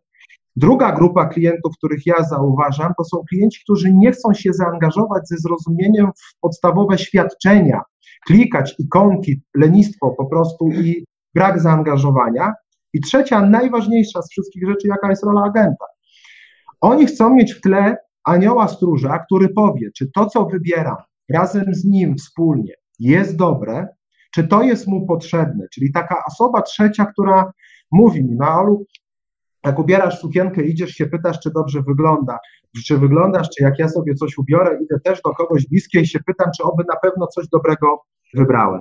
Druga 0.56 0.92
grupa 0.92 1.26
klientów, 1.26 1.76
których 1.76 2.06
ja 2.06 2.22
zauważam, 2.22 2.92
to 2.98 3.04
są 3.04 3.18
klienci, 3.28 3.60
którzy 3.64 3.94
nie 3.94 4.12
chcą 4.12 4.34
się 4.34 4.52
zaangażować 4.52 5.28
ze 5.28 5.36
zrozumieniem 5.36 6.06
w 6.06 6.40
podstawowe 6.40 6.98
świadczenia, 6.98 7.80
klikać 8.26 8.74
ikonki, 8.78 9.42
lenistwo 9.54 10.10
po 10.10 10.26
prostu 10.26 10.68
i 10.68 11.04
brak 11.34 11.60
zaangażowania. 11.60 12.52
I 12.92 13.00
trzecia, 13.00 13.46
najważniejsza 13.46 14.22
z 14.22 14.30
wszystkich 14.30 14.66
rzeczy, 14.68 14.88
jaka 14.88 15.10
jest 15.10 15.24
rola 15.24 15.42
agenta. 15.42 15.84
Oni 16.80 17.06
chcą 17.06 17.34
mieć 17.34 17.52
w 17.52 17.60
tle 17.60 17.96
anioła 18.24 18.68
stróża, 18.68 19.18
który 19.18 19.48
powie, 19.48 19.90
czy 19.96 20.10
to, 20.14 20.26
co 20.26 20.46
wybieram 20.46 20.96
razem 21.32 21.74
z 21.74 21.84
nim 21.84 22.16
wspólnie 22.16 22.72
jest 22.98 23.36
dobre, 23.36 23.88
czy 24.34 24.48
to 24.48 24.62
jest 24.62 24.86
mu 24.86 25.06
potrzebne. 25.06 25.66
Czyli 25.74 25.92
taka 25.92 26.22
osoba 26.26 26.62
trzecia, 26.62 27.06
która 27.06 27.52
mówi 27.92 28.24
mi, 28.24 28.36
no 28.36 28.60
Olu, 28.60 28.86
jak 29.64 29.79
ubierasz 29.79 30.18
sukienkę, 30.18 30.62
idziesz 30.62 30.90
się, 30.90 31.07
pytasz, 31.07 31.40
czy 31.40 31.50
dobrze 31.50 31.83
wygląda, 31.83 32.38
czy 32.87 32.98
wyglądasz, 32.98 33.48
czy 33.50 33.64
jak 33.64 33.79
ja 33.79 33.88
sobie 33.88 34.14
coś 34.14 34.38
ubiorę, 34.38 34.79
idę 34.83 35.00
też 35.05 35.22
do 35.22 35.31
kogoś 35.31 35.66
bliskiej 35.66 36.03
i 36.03 36.07
się 36.07 36.18
pytam, 36.27 36.50
czy 36.57 36.62
oby 36.62 36.85
na 36.88 36.96
pewno 36.96 37.27
coś 37.27 37.48
dobrego 37.48 38.03
wybrałem. 38.35 38.81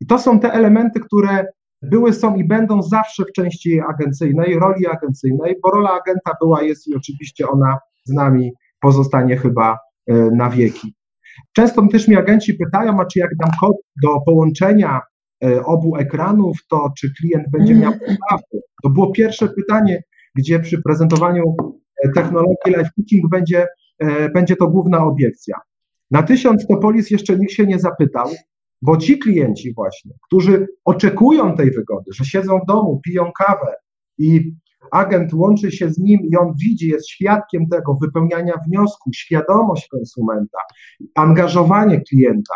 I 0.00 0.06
to 0.06 0.18
są 0.18 0.40
te 0.40 0.52
elementy, 0.52 1.00
które 1.00 1.46
były, 1.82 2.12
są 2.12 2.36
i 2.36 2.44
będą 2.44 2.82
zawsze 2.82 3.24
w 3.24 3.32
części 3.32 3.80
agencyjnej, 3.80 4.58
roli 4.58 4.86
agencyjnej, 4.86 5.56
bo 5.62 5.70
rola 5.70 5.90
agenta 5.90 6.32
była, 6.40 6.62
jest 6.62 6.88
i 6.88 6.96
oczywiście 6.96 7.48
ona 7.48 7.78
z 8.04 8.12
nami 8.12 8.52
pozostanie 8.80 9.36
chyba 9.36 9.78
e, 10.06 10.14
na 10.14 10.50
wieki. 10.50 10.94
Często 11.52 11.86
też 11.92 12.08
mi 12.08 12.16
agenci 12.16 12.54
pytają, 12.54 13.00
a 13.00 13.06
czy 13.06 13.18
jak 13.18 13.36
dam 13.36 13.50
kod 13.60 13.76
do 14.02 14.20
połączenia 14.20 15.00
obu 15.64 15.96
ekranów, 15.96 16.58
to 16.68 16.92
czy 16.98 17.12
klient 17.20 17.44
będzie 17.50 17.74
miał 17.74 17.92
poprawkę? 17.92 18.58
To 18.82 18.90
było 18.90 19.12
pierwsze 19.12 19.48
pytanie, 19.48 20.02
gdzie 20.34 20.60
przy 20.60 20.82
prezentowaniu 20.82 21.44
e, 22.04 22.08
technologii 22.08 22.72
live 22.76 22.88
cooking 22.96 23.30
będzie, 23.30 23.66
będzie 24.34 24.56
to 24.56 24.68
główna 24.68 25.04
obiekcja. 25.04 25.56
Na 26.10 26.22
tysiąc 26.22 26.66
to 26.66 26.76
polis 26.76 27.10
jeszcze 27.10 27.38
nikt 27.38 27.52
się 27.52 27.66
nie 27.66 27.78
zapytał, 27.78 28.28
bo 28.82 28.96
ci 28.96 29.18
klienci 29.18 29.74
właśnie, 29.74 30.12
którzy 30.26 30.66
oczekują 30.84 31.56
tej 31.56 31.70
wygody, 31.70 32.10
że 32.14 32.24
siedzą 32.24 32.58
w 32.58 32.66
domu, 32.66 33.00
piją 33.04 33.30
kawę 33.38 33.74
i 34.18 34.54
agent 34.90 35.34
łączy 35.34 35.72
się 35.72 35.90
z 35.90 35.98
nim 35.98 36.20
i 36.32 36.36
on 36.36 36.54
widzi, 36.62 36.88
jest 36.88 37.08
świadkiem 37.08 37.68
tego 37.68 37.94
wypełniania 37.94 38.54
wniosku, 38.68 39.10
świadomość 39.14 39.88
konsumenta, 39.88 40.58
angażowanie 41.14 42.00
klienta. 42.00 42.54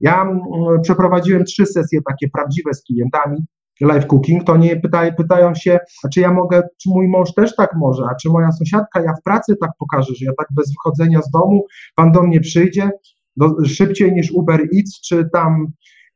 Ja 0.00 0.22
mm, 0.22 0.40
przeprowadziłem 0.82 1.44
trzy 1.44 1.66
sesje 1.66 2.00
takie 2.08 2.28
prawdziwe 2.28 2.74
z 2.74 2.84
klientami, 2.84 3.44
live 3.80 4.06
cooking, 4.06 4.44
to 4.44 4.52
oni 4.52 4.80
pytają, 4.80 5.14
pytają 5.14 5.54
się, 5.54 5.78
a 6.04 6.08
czy 6.08 6.20
ja 6.20 6.32
mogę, 6.32 6.62
czy 6.82 6.88
mój 6.88 7.08
mąż 7.08 7.34
też 7.34 7.56
tak 7.56 7.70
może, 7.76 8.04
a 8.10 8.14
czy 8.14 8.28
moja 8.28 8.52
sąsiadka, 8.52 9.02
ja 9.02 9.12
w 9.20 9.22
pracy 9.22 9.56
tak 9.60 9.70
pokażę, 9.78 10.14
że 10.14 10.24
ja 10.24 10.32
tak 10.38 10.46
bez 10.56 10.72
wychodzenia 10.72 11.22
z 11.22 11.30
domu, 11.30 11.64
pan 11.94 12.12
do 12.12 12.22
mnie 12.22 12.40
przyjdzie, 12.40 12.90
do, 13.36 13.64
szybciej 13.64 14.12
niż 14.12 14.32
Uber 14.32 14.60
Eats, 14.60 15.00
czy 15.00 15.28
tam 15.32 15.66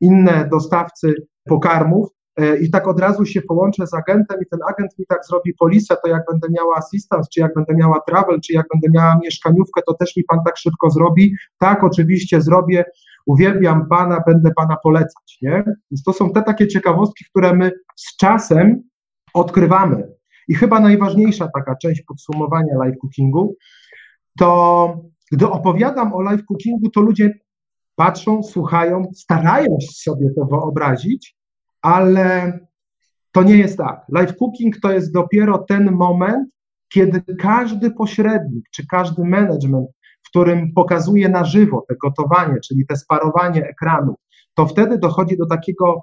inne 0.01 0.49
dostawcy 0.53 1.15
pokarmów, 1.45 2.09
i 2.61 2.71
tak 2.71 2.89
od 2.89 3.01
razu 3.01 3.25
się 3.25 3.43
połączę 3.43 3.87
z 3.87 3.95
agentem 3.95 4.39
i 4.43 4.47
ten 4.51 4.61
agent 4.69 4.99
mi 4.99 5.07
tak 5.07 5.27
zrobi 5.27 5.55
polisę, 5.55 5.97
to 6.05 6.11
jak 6.11 6.23
będę 6.31 6.49
miała 6.51 6.77
assistance, 6.77 7.29
czy 7.35 7.41
jak 7.41 7.55
będę 7.55 7.75
miała 7.75 8.01
travel, 8.09 8.41
czy 8.41 8.53
jak 8.53 8.67
będę 8.73 9.01
miała 9.01 9.19
mieszkaniówkę, 9.25 9.83
to 9.87 9.95
też 9.95 10.17
mi 10.17 10.25
pan 10.25 10.39
tak 10.47 10.57
szybko 10.57 10.91
zrobi. 10.91 11.35
Tak, 11.59 11.85
oczywiście 11.85 12.41
zrobię, 12.41 12.85
uwielbiam 13.27 13.89
pana, 13.89 14.23
będę 14.27 14.51
pana 14.57 14.77
polecać, 14.83 15.39
nie? 15.43 15.65
Więc 15.91 16.03
to 16.03 16.13
są 16.13 16.33
te 16.33 16.43
takie 16.43 16.69
ciekawostki, 16.69 17.25
które 17.31 17.55
my 17.55 17.73
z 17.97 18.17
czasem 18.17 18.83
odkrywamy. 19.35 20.09
I 20.49 20.55
chyba 20.55 20.81
najważniejsza 20.81 21.49
taka 21.55 21.77
część 21.77 22.03
podsumowania 22.03 22.79
live 22.79 22.97
cookingu, 23.01 23.57
to 24.39 25.01
gdy 25.33 25.49
opowiadam 25.49 26.15
o 26.15 26.21
live 26.21 26.45
cookingu, 26.45 26.91
to 26.91 27.01
ludzie 27.01 27.39
patrzą, 27.97 28.43
słuchają, 28.43 29.03
starają 29.15 29.77
się 29.81 29.93
sobie 29.93 30.31
to 30.37 30.45
wyobrazić, 30.45 31.38
ale 31.83 32.59
to 33.33 33.43
nie 33.43 33.57
jest 33.57 33.79
tak. 33.79 34.05
Live 34.09 34.37
cooking 34.37 34.81
to 34.81 34.93
jest 34.93 35.13
dopiero 35.13 35.59
ten 35.59 35.93
moment, 35.93 36.49
kiedy 36.89 37.23
każdy 37.41 37.91
pośrednik 37.91 38.65
czy 38.71 38.87
każdy 38.87 39.25
management, 39.25 39.89
w 40.23 40.29
którym 40.29 40.73
pokazuje 40.73 41.29
na 41.29 41.45
żywo 41.45 41.85
te 41.89 41.95
gotowanie, 42.03 42.61
czyli 42.69 42.87
te 42.87 42.97
sparowanie 42.97 43.69
ekranu, 43.69 44.15
to 44.55 44.67
wtedy 44.67 44.99
dochodzi 44.99 45.37
do 45.37 45.47
takiego 45.47 46.03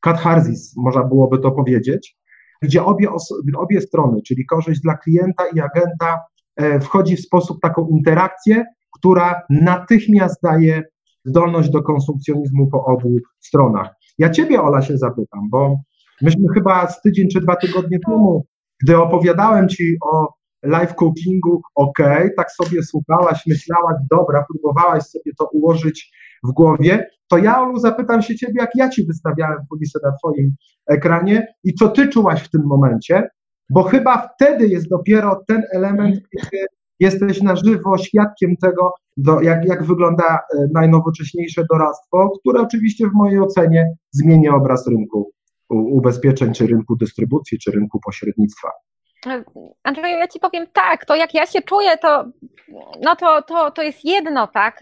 katharzis, 0.00 0.76
można 0.76 1.02
byłoby 1.02 1.38
to 1.38 1.50
powiedzieć, 1.50 2.16
gdzie 2.62 2.84
obie, 2.84 3.08
obie 3.56 3.80
strony, 3.80 4.22
czyli 4.22 4.46
korzyść 4.46 4.80
dla 4.80 4.96
klienta 4.96 5.44
i 5.54 5.60
agenta, 5.60 6.20
e, 6.56 6.80
wchodzi 6.80 7.16
w 7.16 7.20
sposób 7.20 7.60
taką 7.60 7.88
interakcję, 7.88 8.64
która 8.98 9.42
natychmiast 9.50 10.42
daje 10.42 10.82
zdolność 11.24 11.70
do 11.70 11.82
konsumpcjonizmu 11.82 12.66
po 12.66 12.84
obu 12.84 13.16
stronach. 13.40 13.95
Ja 14.18 14.30
ciebie, 14.30 14.62
Ola, 14.62 14.82
się 14.82 14.98
zapytam, 14.98 15.40
bo 15.50 15.80
myśmy 16.22 16.44
chyba 16.54 16.86
z 16.86 17.00
tydzień 17.00 17.28
czy 17.28 17.40
dwa 17.40 17.56
tygodnie 17.56 17.98
temu, 18.06 18.46
gdy 18.82 18.98
opowiadałem 18.98 19.68
ci 19.68 19.96
o 20.02 20.34
live 20.62 20.94
cookingu, 20.94 21.62
ok, 21.74 21.98
tak 22.36 22.52
sobie 22.52 22.82
słuchałaś, 22.82 23.42
myślałaś, 23.46 23.96
dobra, 24.10 24.44
próbowałaś 24.52 25.02
sobie 25.02 25.32
to 25.38 25.48
ułożyć 25.52 26.12
w 26.44 26.52
głowie, 26.52 27.06
to 27.28 27.38
ja, 27.38 27.62
Olu, 27.62 27.78
zapytam 27.78 28.22
się 28.22 28.36
ciebie, 28.36 28.54
jak 28.56 28.70
ja 28.74 28.88
ci 28.88 29.06
wystawiałem 29.06 29.58
kulisę 29.68 29.98
na 30.02 30.12
twoim 30.12 30.54
ekranie 30.86 31.46
i 31.64 31.74
co 31.74 31.88
ty 31.88 32.08
czułaś 32.08 32.42
w 32.42 32.50
tym 32.50 32.62
momencie, 32.66 33.28
bo 33.70 33.82
chyba 33.82 34.28
wtedy 34.34 34.68
jest 34.68 34.88
dopiero 34.88 35.44
ten 35.48 35.62
element, 35.72 36.16
kiedy 36.16 36.66
jesteś 37.00 37.42
na 37.42 37.56
żywo 37.56 37.98
świadkiem 37.98 38.56
tego, 38.56 38.92
do, 39.16 39.40
jak, 39.40 39.64
jak 39.64 39.84
wygląda 39.84 40.24
e, 40.24 40.38
najnowocześniejsze 40.72 41.66
doradztwo, 41.70 42.30
które 42.40 42.60
oczywiście 42.60 43.08
w 43.08 43.12
mojej 43.12 43.40
ocenie 43.40 43.96
zmienia 44.12 44.54
obraz 44.54 44.86
rynku 44.86 45.30
ubezpieczeń, 45.70 46.54
czy 46.54 46.66
rynku 46.66 46.96
dystrybucji, 46.96 47.58
czy 47.58 47.70
rynku 47.70 48.00
pośrednictwa. 48.00 48.68
Andrzeju, 49.82 50.18
ja 50.18 50.28
ci 50.28 50.40
powiem 50.40 50.66
tak, 50.72 51.04
to 51.04 51.14
jak 51.14 51.34
ja 51.34 51.46
się 51.46 51.62
czuję, 51.62 51.98
to, 51.98 52.24
no 53.02 53.16
to, 53.16 53.42
to, 53.42 53.70
to 53.70 53.82
jest 53.82 54.04
jedno, 54.04 54.46
tak, 54.46 54.80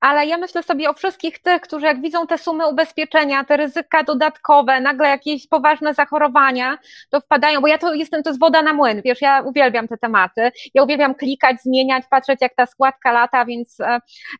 ale 0.00 0.26
ja 0.26 0.38
myślę 0.38 0.62
sobie 0.62 0.90
o 0.90 0.94
wszystkich 0.94 1.38
tych, 1.38 1.60
którzy 1.60 1.86
jak 1.86 2.00
widzą 2.00 2.26
te 2.26 2.38
sumy 2.38 2.68
ubezpieczenia, 2.68 3.44
te 3.44 3.56
ryzyka 3.56 4.02
dodatkowe, 4.02 4.80
nagle 4.80 5.08
jakieś 5.08 5.48
poważne 5.48 5.94
zachorowania, 5.94 6.78
to 7.10 7.20
wpadają, 7.20 7.60
bo 7.60 7.66
ja 7.66 7.78
to 7.78 7.94
jestem, 7.94 8.22
to 8.22 8.30
jest 8.30 8.40
woda 8.40 8.62
na 8.62 8.72
młyn, 8.72 9.02
wiesz, 9.04 9.20
ja 9.20 9.42
uwielbiam 9.42 9.88
te 9.88 9.96
tematy, 9.96 10.52
ja 10.74 10.82
uwielbiam 10.82 11.14
klikać, 11.14 11.56
zmieniać, 11.62 12.04
patrzeć 12.10 12.38
jak 12.40 12.54
ta 12.54 12.66
składka 12.66 13.12
lata, 13.12 13.44
więc 13.44 13.80
e, 13.80 13.84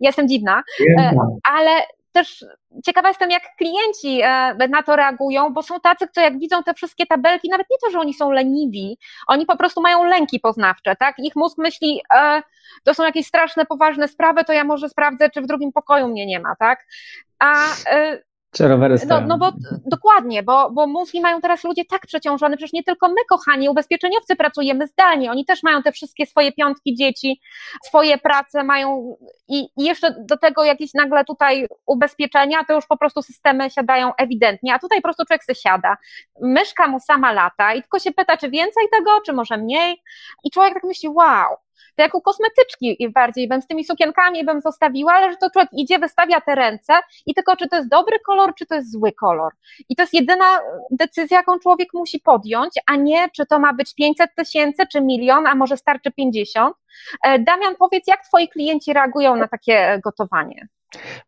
ja 0.00 0.08
jestem 0.08 0.28
dziwna, 0.28 0.62
e, 0.98 1.12
ale 1.52 1.70
też 2.14 2.44
ciekawa 2.84 3.08
jestem, 3.08 3.30
jak 3.30 3.42
klienci 3.58 4.20
e, 4.22 4.68
na 4.68 4.82
to 4.82 4.96
reagują, 4.96 5.52
bo 5.52 5.62
są 5.62 5.80
tacy, 5.80 6.08
co 6.12 6.20
jak 6.20 6.38
widzą 6.38 6.62
te 6.62 6.74
wszystkie 6.74 7.06
tabelki, 7.06 7.48
nawet 7.48 7.66
nie 7.70 7.76
to, 7.84 7.90
że 7.90 7.98
oni 7.98 8.14
są 8.14 8.30
leniwi, 8.30 8.98
oni 9.26 9.46
po 9.46 9.56
prostu 9.56 9.80
mają 9.80 10.04
lęki 10.04 10.40
poznawcze, 10.40 10.96
tak? 10.96 11.14
Ich 11.18 11.36
mózg 11.36 11.58
myśli, 11.58 12.00
e, 12.14 12.42
to 12.84 12.94
są 12.94 13.04
jakieś 13.04 13.26
straszne, 13.26 13.66
poważne 13.66 14.08
sprawy, 14.08 14.44
to 14.44 14.52
ja 14.52 14.64
może 14.64 14.88
sprawdzę, 14.88 15.30
czy 15.30 15.40
w 15.40 15.46
drugim 15.46 15.72
pokoju 15.72 16.08
mnie 16.08 16.26
nie 16.26 16.40
ma, 16.40 16.56
tak? 16.58 16.86
A 17.38 17.54
e, 17.86 18.22
czy 18.54 18.68
rowery 18.68 18.96
no, 19.08 19.20
no 19.20 19.38
bo 19.38 19.52
dokładnie, 19.86 20.42
bo, 20.42 20.70
bo 20.70 20.86
mózgi 20.86 21.20
mają 21.20 21.40
teraz 21.40 21.64
ludzie 21.64 21.84
tak 21.84 22.06
przeciążone, 22.06 22.56
przecież 22.56 22.72
nie 22.72 22.82
tylko 22.82 23.08
my, 23.08 23.24
kochani 23.28 23.68
ubezpieczeniowcy, 23.68 24.36
pracujemy 24.36 24.86
zdalnie, 24.86 25.30
oni 25.30 25.44
też 25.44 25.62
mają 25.62 25.82
te 25.82 25.92
wszystkie 25.92 26.26
swoje 26.26 26.52
piątki 26.52 26.94
dzieci, 26.94 27.40
swoje 27.84 28.18
prace 28.18 28.64
mają 28.64 29.16
i, 29.48 29.68
i 29.76 29.84
jeszcze 29.84 30.14
do 30.28 30.36
tego 30.36 30.64
jakieś 30.64 30.94
nagle 30.94 31.24
tutaj 31.24 31.66
ubezpieczenia, 31.86 32.64
to 32.68 32.74
już 32.74 32.86
po 32.86 32.96
prostu 32.96 33.22
systemy 33.22 33.70
siadają 33.70 34.12
ewidentnie, 34.18 34.74
a 34.74 34.78
tutaj 34.78 34.98
po 34.98 35.02
prostu 35.02 35.24
człowiek 35.24 35.44
se 35.44 35.54
siada, 35.54 35.96
myszka 36.42 36.88
mu 36.88 37.00
sama 37.00 37.32
lata 37.32 37.74
i 37.74 37.82
tylko 37.82 37.98
się 37.98 38.12
pyta, 38.12 38.36
czy 38.36 38.50
więcej 38.50 38.84
tego, 38.92 39.10
czy 39.26 39.32
może 39.32 39.56
mniej? 39.56 40.02
I 40.44 40.50
człowiek 40.50 40.74
tak 40.74 40.84
myśli, 40.84 41.08
wow, 41.08 41.56
to 41.96 42.02
jak 42.02 42.14
u 42.14 42.20
kosmetyczki 42.20 43.10
bardziej 43.14 43.48
bym 43.48 43.62
z 43.62 43.66
tymi 43.66 43.84
sukienkami 43.84 44.44
bym 44.44 44.60
zostawiła, 44.60 45.12
ale 45.12 45.30
że 45.30 45.36
to 45.36 45.50
człowiek 45.50 45.70
idzie, 45.72 45.98
wystawia 45.98 46.40
te 46.40 46.54
ręce 46.54 46.92
i 47.26 47.34
tylko 47.34 47.56
czy 47.56 47.68
to 47.68 47.76
jest 47.76 47.88
dobry 47.88 48.16
kolor, 48.26 48.54
czy 48.54 48.66
to 48.66 48.74
jest 48.74 48.92
zły 48.92 49.12
kolor. 49.12 49.52
I 49.88 49.96
to 49.96 50.02
jest 50.02 50.14
jedyna 50.14 50.44
decyzja, 50.90 51.36
jaką 51.36 51.58
człowiek 51.58 51.88
musi 51.94 52.20
podjąć, 52.20 52.70
a 52.86 52.96
nie 52.96 53.28
czy 53.36 53.46
to 53.46 53.58
ma 53.58 53.74
być 53.74 53.94
500 53.94 54.30
tysięcy, 54.36 54.82
czy 54.92 55.00
milion, 55.00 55.46
a 55.46 55.54
może 55.54 55.76
starczy 55.76 56.12
50. 56.12 56.76
E, 57.24 57.38
Damian, 57.38 57.74
powiedz, 57.78 58.06
jak 58.06 58.26
twoi 58.26 58.48
klienci 58.48 58.92
reagują 58.92 59.36
na 59.36 59.48
takie 59.48 60.00
gotowanie? 60.04 60.68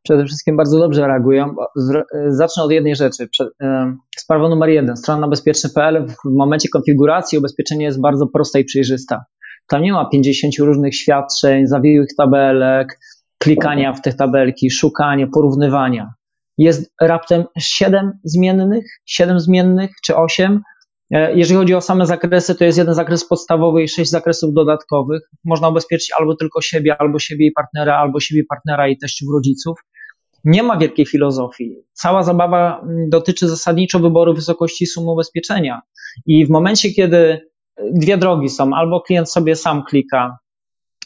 Przede 0.03 0.25
wszystkim 0.25 0.57
bardzo 0.57 0.79
dobrze 0.79 1.07
reagują. 1.07 1.55
E, 1.95 2.05
zacznę 2.29 2.63
od 2.63 2.71
jednej 2.71 2.97
rzeczy. 2.97 3.29
E, 3.63 3.97
sprawa 4.17 4.49
numer 4.49 4.69
jeden. 4.69 4.97
Strona 4.97 5.29
bezpieczny.pl 5.29 6.07
w 6.09 6.37
momencie 6.37 6.69
konfiguracji 6.69 7.39
ubezpieczenie 7.39 7.85
jest 7.85 8.01
bardzo 8.01 8.27
prosta 8.27 8.59
i 8.59 8.65
przejrzysta. 8.65 9.25
Tam 9.69 9.83
nie 9.83 9.93
ma 9.93 10.05
50 10.05 10.59
różnych 10.59 10.95
świadczeń, 10.95 11.67
zawiłych 11.67 12.09
tabelek, 12.17 12.99
klikania 13.39 13.93
w 13.93 14.03
te 14.03 14.13
tabelki, 14.13 14.71
szukanie, 14.71 15.27
porównywania. 15.27 16.15
Jest 16.59 16.93
raptem 17.01 17.45
7 17.59 18.13
zmiennych, 18.25 18.85
7 19.07 19.41
zmiennych 19.41 19.91
czy 20.05 20.17
8. 20.17 20.63
E, 21.11 21.37
jeżeli 21.37 21.59
chodzi 21.59 21.75
o 21.75 21.81
same 21.81 22.07
zakresy, 22.07 22.55
to 22.55 22.65
jest 22.65 22.79
jeden 22.79 22.95
zakres 22.95 23.29
podstawowy 23.29 23.83
i 23.83 23.89
6 23.89 24.11
zakresów 24.11 24.55
dodatkowych. 24.55 25.23
Można 25.45 25.69
ubezpieczyć 25.69 26.11
albo 26.19 26.37
tylko 26.37 26.61
siebie, 26.61 26.97
albo 26.99 27.19
siebie 27.19 27.47
i 27.47 27.53
partnera, 27.53 27.97
albo 27.99 28.21
siebie 28.21 28.41
i 28.41 28.45
partnera 28.45 28.89
i 28.89 28.99
teściów 28.99 29.29
rodziców. 29.35 29.79
Nie 30.45 30.63
ma 30.63 30.77
wielkiej 30.77 31.07
filozofii. 31.07 31.77
Cała 31.93 32.23
zabawa 32.23 32.81
mm, 32.81 33.11
dotyczy 33.11 33.49
zasadniczo 33.49 33.99
wyboru 33.99 34.35
wysokości 34.35 34.87
sumy 34.87 35.11
ubezpieczenia. 35.11 35.83
I 36.27 36.47
w 36.47 36.51
momencie, 36.51 36.91
kiedy 36.91 37.41
dwie 37.93 38.19
drogi 38.19 38.49
są. 38.49 38.75
Albo 38.75 39.01
klient 39.01 39.31
sobie 39.31 39.57
sam 39.57 39.83
klika 39.85 40.39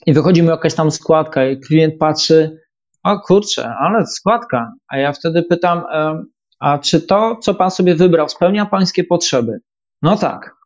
i 0.06 0.12
wychodzi 0.12 0.42
mu 0.42 0.50
jakaś 0.50 0.74
tam 0.74 0.90
składka 0.90 1.46
i 1.46 1.60
klient 1.60 1.94
patrzy, 1.98 2.60
o 3.02 3.20
kurczę, 3.20 3.74
ale 3.74 4.06
składka. 4.06 4.72
A 4.88 4.98
ja 4.98 5.12
wtedy 5.12 5.42
pytam, 5.42 5.82
a 6.58 6.78
czy 6.78 7.00
to, 7.00 7.36
co 7.36 7.54
pan 7.54 7.70
sobie 7.70 7.94
wybrał, 7.94 8.28
spełnia 8.28 8.66
pańskie 8.66 9.04
potrzeby? 9.04 9.60
No 10.02 10.16
tak. 10.16 10.56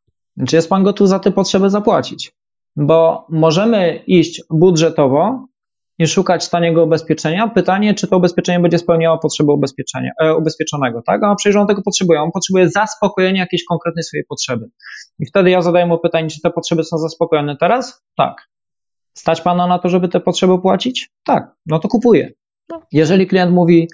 Czy 0.49 0.57
jest 0.57 0.69
pan 0.69 0.85
gotów 0.85 1.09
za 1.09 1.19
te 1.19 1.33
potrzeby 1.33 1.71
zapłacić? 1.71 2.33
Bo 2.77 3.27
możemy 3.31 3.97
iść 4.07 4.43
budżetowo, 4.51 5.47
i 5.99 6.07
szukać 6.07 6.49
taniego 6.49 6.85
ubezpieczenia. 6.85 7.49
Pytanie, 7.49 7.95
czy 7.95 8.09
to 8.09 8.17
ubezpieczenie 8.17 8.61
będzie 8.61 8.79
spełniało 8.79 9.19
potrzeby 9.19 9.53
ubezpieczenia, 9.53 10.11
e, 10.21 10.35
ubezpieczonego, 10.35 11.03
tak? 11.03 11.23
A 11.23 11.35
przecież 11.35 11.57
on 11.57 11.67
tego 11.67 11.83
potrzebuje. 11.83 12.23
On 12.23 12.31
potrzebuje 12.33 12.71
zaspokojenia 12.71 13.41
jakiejś 13.41 13.65
konkretnej 13.65 14.03
swojej 14.03 14.25
potrzeby. 14.25 14.71
I 15.19 15.27
wtedy 15.27 15.51
ja 15.51 15.63
zadaję 15.63 15.87
mu 15.87 15.99
pytanie, 15.99 16.29
czy 16.29 16.41
te 16.41 16.51
potrzeby 16.51 16.85
są 16.85 16.99
zaspokojone 16.99 17.57
teraz? 17.57 18.03
Tak. 18.17 18.49
Stać 19.15 19.41
pana 19.41 19.67
na 19.67 19.79
to, 19.79 19.89
żeby 19.89 20.09
te 20.09 20.21
potrzeby 20.21 20.59
płacić? 20.59 21.11
Tak. 21.25 21.55
No 21.67 21.79
to 21.79 21.89
kupuję. 21.89 22.31
No. 22.69 22.83
Jeżeli 22.93 23.27
klient 23.27 23.53
mówi, 23.53 23.89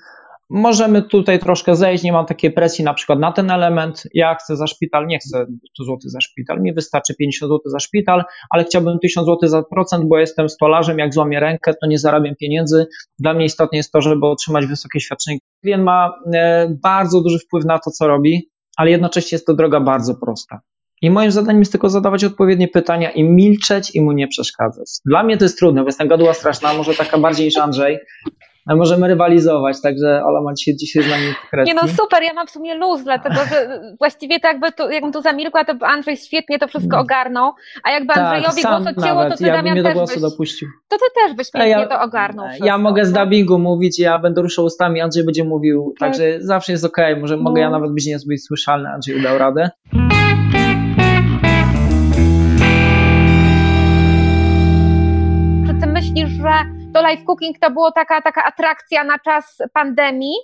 możemy 0.51 1.03
tutaj 1.03 1.39
troszkę 1.39 1.77
zejść, 1.77 2.05
nie 2.05 2.13
mam 2.13 2.27
takiej 2.27 2.53
presji 2.53 2.85
na 2.85 2.95
przykład 2.95 3.19
na 3.19 3.33
ten 3.33 3.51
element, 3.51 4.03
ja 4.15 4.35
chcę 4.35 4.57
za 4.57 4.67
szpital, 4.67 5.07
nie 5.07 5.19
chcę 5.19 5.47
100 5.75 5.85
zł 5.85 5.99
za 6.05 6.21
szpital, 6.21 6.61
mi 6.63 6.75
wystarczy 6.75 7.15
50 7.15 7.51
zł 7.51 7.61
za 7.65 7.79
szpital, 7.79 8.25
ale 8.51 8.65
chciałbym 8.65 8.99
1000 8.99 9.27
zł 9.27 9.49
za 9.49 9.63
procent, 9.63 10.05
bo 10.09 10.19
jestem 10.19 10.49
stolarzem, 10.49 10.99
jak 10.99 11.15
złamię 11.15 11.41
rękę, 11.41 11.75
to 11.81 11.87
nie 11.87 11.99
zarabiam 11.99 12.35
pieniędzy. 12.41 12.87
Dla 13.19 13.35
mnie 13.35 13.45
istotne 13.45 13.79
jest 13.79 13.93
to, 13.93 14.01
żeby 14.01 14.27
otrzymać 14.27 14.67
wysokie 14.67 15.01
świadczenie. 15.01 15.39
Klient 15.63 15.85
ma 15.85 16.13
e, 16.35 16.69
bardzo 16.83 17.21
duży 17.21 17.39
wpływ 17.39 17.65
na 17.65 17.79
to, 17.79 17.91
co 17.91 18.07
robi, 18.07 18.51
ale 18.77 18.91
jednocześnie 18.91 19.37
jest 19.37 19.47
to 19.47 19.55
droga 19.55 19.81
bardzo 19.81 20.15
prosta. 20.15 20.61
I 21.03 21.11
moim 21.11 21.31
zadaniem 21.31 21.61
jest 21.61 21.73
tylko 21.73 21.89
zadawać 21.89 22.25
odpowiednie 22.25 22.69
pytania 22.69 23.11
i 23.11 23.25
milczeć 23.25 23.95
i 23.95 24.01
mu 24.01 24.13
nie 24.13 24.29
przeszkadzać. 24.29 24.87
Dla 25.05 25.23
mnie 25.23 25.37
to 25.37 25.45
jest 25.45 25.59
trudne, 25.59 25.81
bo 25.81 25.89
jestem 25.89 26.09
gaduła 26.09 26.35
straszna, 26.35 26.75
może 26.75 26.95
taka 26.95 27.19
bardziej 27.19 27.47
niż 27.47 27.57
Andrzej, 27.57 27.99
możemy 28.77 29.09
rywalizować, 29.09 29.81
także 29.83 30.23
Ola 30.25 30.41
ma 30.43 30.55
dzisiaj, 30.55 30.77
dzisiaj 30.77 31.03
z 31.03 31.11
nami 31.11 31.25
kredki. 31.51 31.75
Nie 31.75 31.83
no 31.83 31.89
super, 31.89 32.23
ja 32.23 32.33
mam 32.35 32.47
w 32.47 32.51
sumie 32.51 32.75
luz, 32.75 33.05
dlatego 33.05 33.35
że 33.35 33.81
właściwie 33.99 34.41
to 34.41 34.49
jakby 34.49 34.73
tu, 34.73 34.91
jakbym 34.91 35.13
tu 35.13 35.23
zamilkła, 35.23 35.65
to 35.65 35.75
Andrzej 35.87 36.17
świetnie 36.17 36.59
to 36.59 36.69
wszystko 36.69 36.97
mm. 36.97 37.05
ogarnął, 37.05 37.53
a 37.83 37.91
jakby 37.91 38.15
tak, 38.15 38.19
Andrzejowi 38.19 38.63
głos 38.63 38.97
odcięło, 38.97 39.31
to 39.31 39.37
ty 39.37 39.45
Damian 39.45 39.73
mnie 39.73 39.83
do 39.83 39.93
głosu 39.93 40.15
byś, 40.15 40.23
dopuścił. 40.23 40.69
To 40.89 40.97
ty 40.97 41.05
też 41.15 41.37
byś 41.37 41.51
pięknie 41.51 41.71
ja, 41.71 41.87
to 41.87 42.01
ogarnął. 42.01 42.47
Ja 42.47 42.53
wszystko, 42.53 42.79
mogę 42.79 43.05
z 43.05 43.13
dubbingu 43.13 43.59
mówić, 43.59 43.99
ja 43.99 44.19
będę 44.19 44.43
ruszał 44.43 44.65
ustami, 44.65 45.01
Andrzej 45.01 45.25
będzie 45.25 45.45
mówił, 45.45 45.95
tak. 45.99 46.09
także 46.09 46.25
zawsze 46.41 46.73
jest 46.73 46.85
okej, 46.85 47.13
okay. 47.13 47.21
może 47.21 47.37
no. 47.37 47.43
mogę 47.43 47.61
ja 47.61 47.71
nawet 47.71 47.93
być 47.93 48.07
niezbyt 48.07 48.45
słyszalny, 48.45 48.89
Andrzej 48.89 49.23
dał 49.23 49.39
radę. 49.39 49.71
Czy 55.67 55.81
ty 55.81 55.87
myślisz, 55.87 56.29
że 56.29 56.80
to 56.95 57.03
live 57.03 57.25
cooking 57.25 57.59
to 57.59 57.71
było 57.71 57.93
taka, 57.93 58.23
taka 58.23 58.45
atrakcja 58.45 59.05
na 59.05 59.19
czas 59.19 59.59
pandemii? 59.73 60.35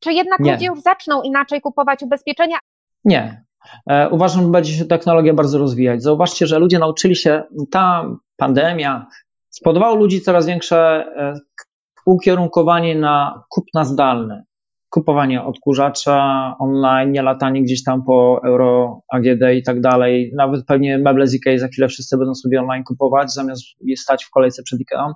Czy 0.00 0.12
jednak 0.12 0.40
Nie. 0.40 0.52
ludzie 0.52 0.66
już 0.66 0.80
zaczną 0.80 1.22
inaczej 1.22 1.60
kupować 1.60 2.02
ubezpieczenia? 2.02 2.58
Nie. 3.04 3.44
E, 3.90 4.08
uważam, 4.08 4.42
że 4.42 4.48
będzie 4.48 4.72
się 4.72 4.84
technologia 4.84 5.34
bardzo 5.34 5.58
rozwijać. 5.58 6.02
Zauważcie, 6.02 6.46
że 6.46 6.58
ludzie 6.58 6.78
nauczyli 6.78 7.16
się, 7.16 7.42
ta 7.70 8.04
pandemia 8.36 9.06
spodobała 9.50 9.94
ludzi 9.94 10.20
coraz 10.20 10.46
większe 10.46 11.06
e, 11.16 11.34
ukierunkowanie 12.06 12.94
na 12.94 13.44
kupna 13.48 13.84
zdalne. 13.84 14.44
Kupowanie 14.88 15.44
odkurzacza 15.44 16.54
online, 16.58 17.12
nie 17.12 17.22
latanie 17.22 17.62
gdzieś 17.62 17.84
tam 17.84 18.04
po 18.04 18.40
Euro, 18.44 19.00
AGD 19.12 19.42
i 19.54 19.62
tak 19.62 19.80
dalej. 19.80 20.32
Nawet 20.36 20.66
pewnie 20.66 20.98
meble 20.98 21.26
z 21.26 21.34
Ikea 21.34 21.58
za 21.58 21.68
chwilę 21.68 21.88
wszyscy 21.88 22.18
będą 22.18 22.34
sobie 22.34 22.60
online 22.60 22.84
kupować, 22.84 23.32
zamiast 23.32 23.62
stać 23.96 24.24
w 24.24 24.30
kolejce 24.30 24.62
przed 24.62 24.80
Ikeą. 24.80 25.12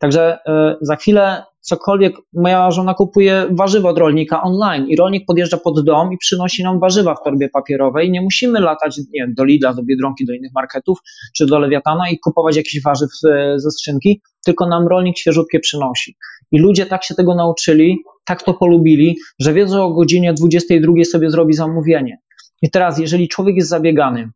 Także 0.00 0.38
e, 0.46 0.76
za 0.80 0.96
chwilę 0.96 1.42
cokolwiek, 1.60 2.16
moja 2.32 2.70
żona 2.70 2.94
kupuje 2.94 3.46
warzywa 3.50 3.88
od 3.88 3.98
rolnika 3.98 4.42
online 4.42 4.86
i 4.88 4.96
rolnik 4.96 5.26
podjeżdża 5.26 5.56
pod 5.56 5.84
dom 5.84 6.12
i 6.12 6.18
przynosi 6.18 6.62
nam 6.62 6.80
warzywa 6.80 7.14
w 7.14 7.22
torbie 7.24 7.48
papierowej. 7.48 8.10
Nie 8.10 8.20
musimy 8.20 8.60
latać 8.60 8.98
nie 8.98 9.04
wiem, 9.20 9.34
do 9.34 9.44
Lidla, 9.44 9.74
do 9.74 9.82
Biedronki, 9.82 10.26
do 10.26 10.32
innych 10.32 10.52
marketów 10.54 10.98
czy 11.36 11.46
do 11.46 11.58
Lewiatana 11.58 12.10
i 12.10 12.18
kupować 12.18 12.56
jakichś 12.56 12.82
warzyw 12.84 13.10
e, 13.30 13.58
ze 13.58 13.70
skrzynki, 13.70 14.22
tylko 14.44 14.68
nam 14.68 14.88
rolnik 14.88 15.18
świeżutkie 15.18 15.60
przynosi. 15.60 16.16
I 16.52 16.58
ludzie 16.58 16.86
tak 16.86 17.04
się 17.04 17.14
tego 17.14 17.34
nauczyli, 17.34 17.98
tak 18.24 18.42
to 18.42 18.54
polubili, 18.54 19.18
że 19.38 19.52
wiedzą, 19.52 19.84
o 19.84 19.94
godzinie 19.94 20.34
22 20.34 20.92
sobie 21.04 21.30
zrobi 21.30 21.54
zamówienie. 21.54 22.18
I 22.62 22.70
teraz, 22.70 22.98
jeżeli 22.98 23.28
człowiek 23.28 23.56
jest 23.56 23.68
zabiegany, 23.68 24.30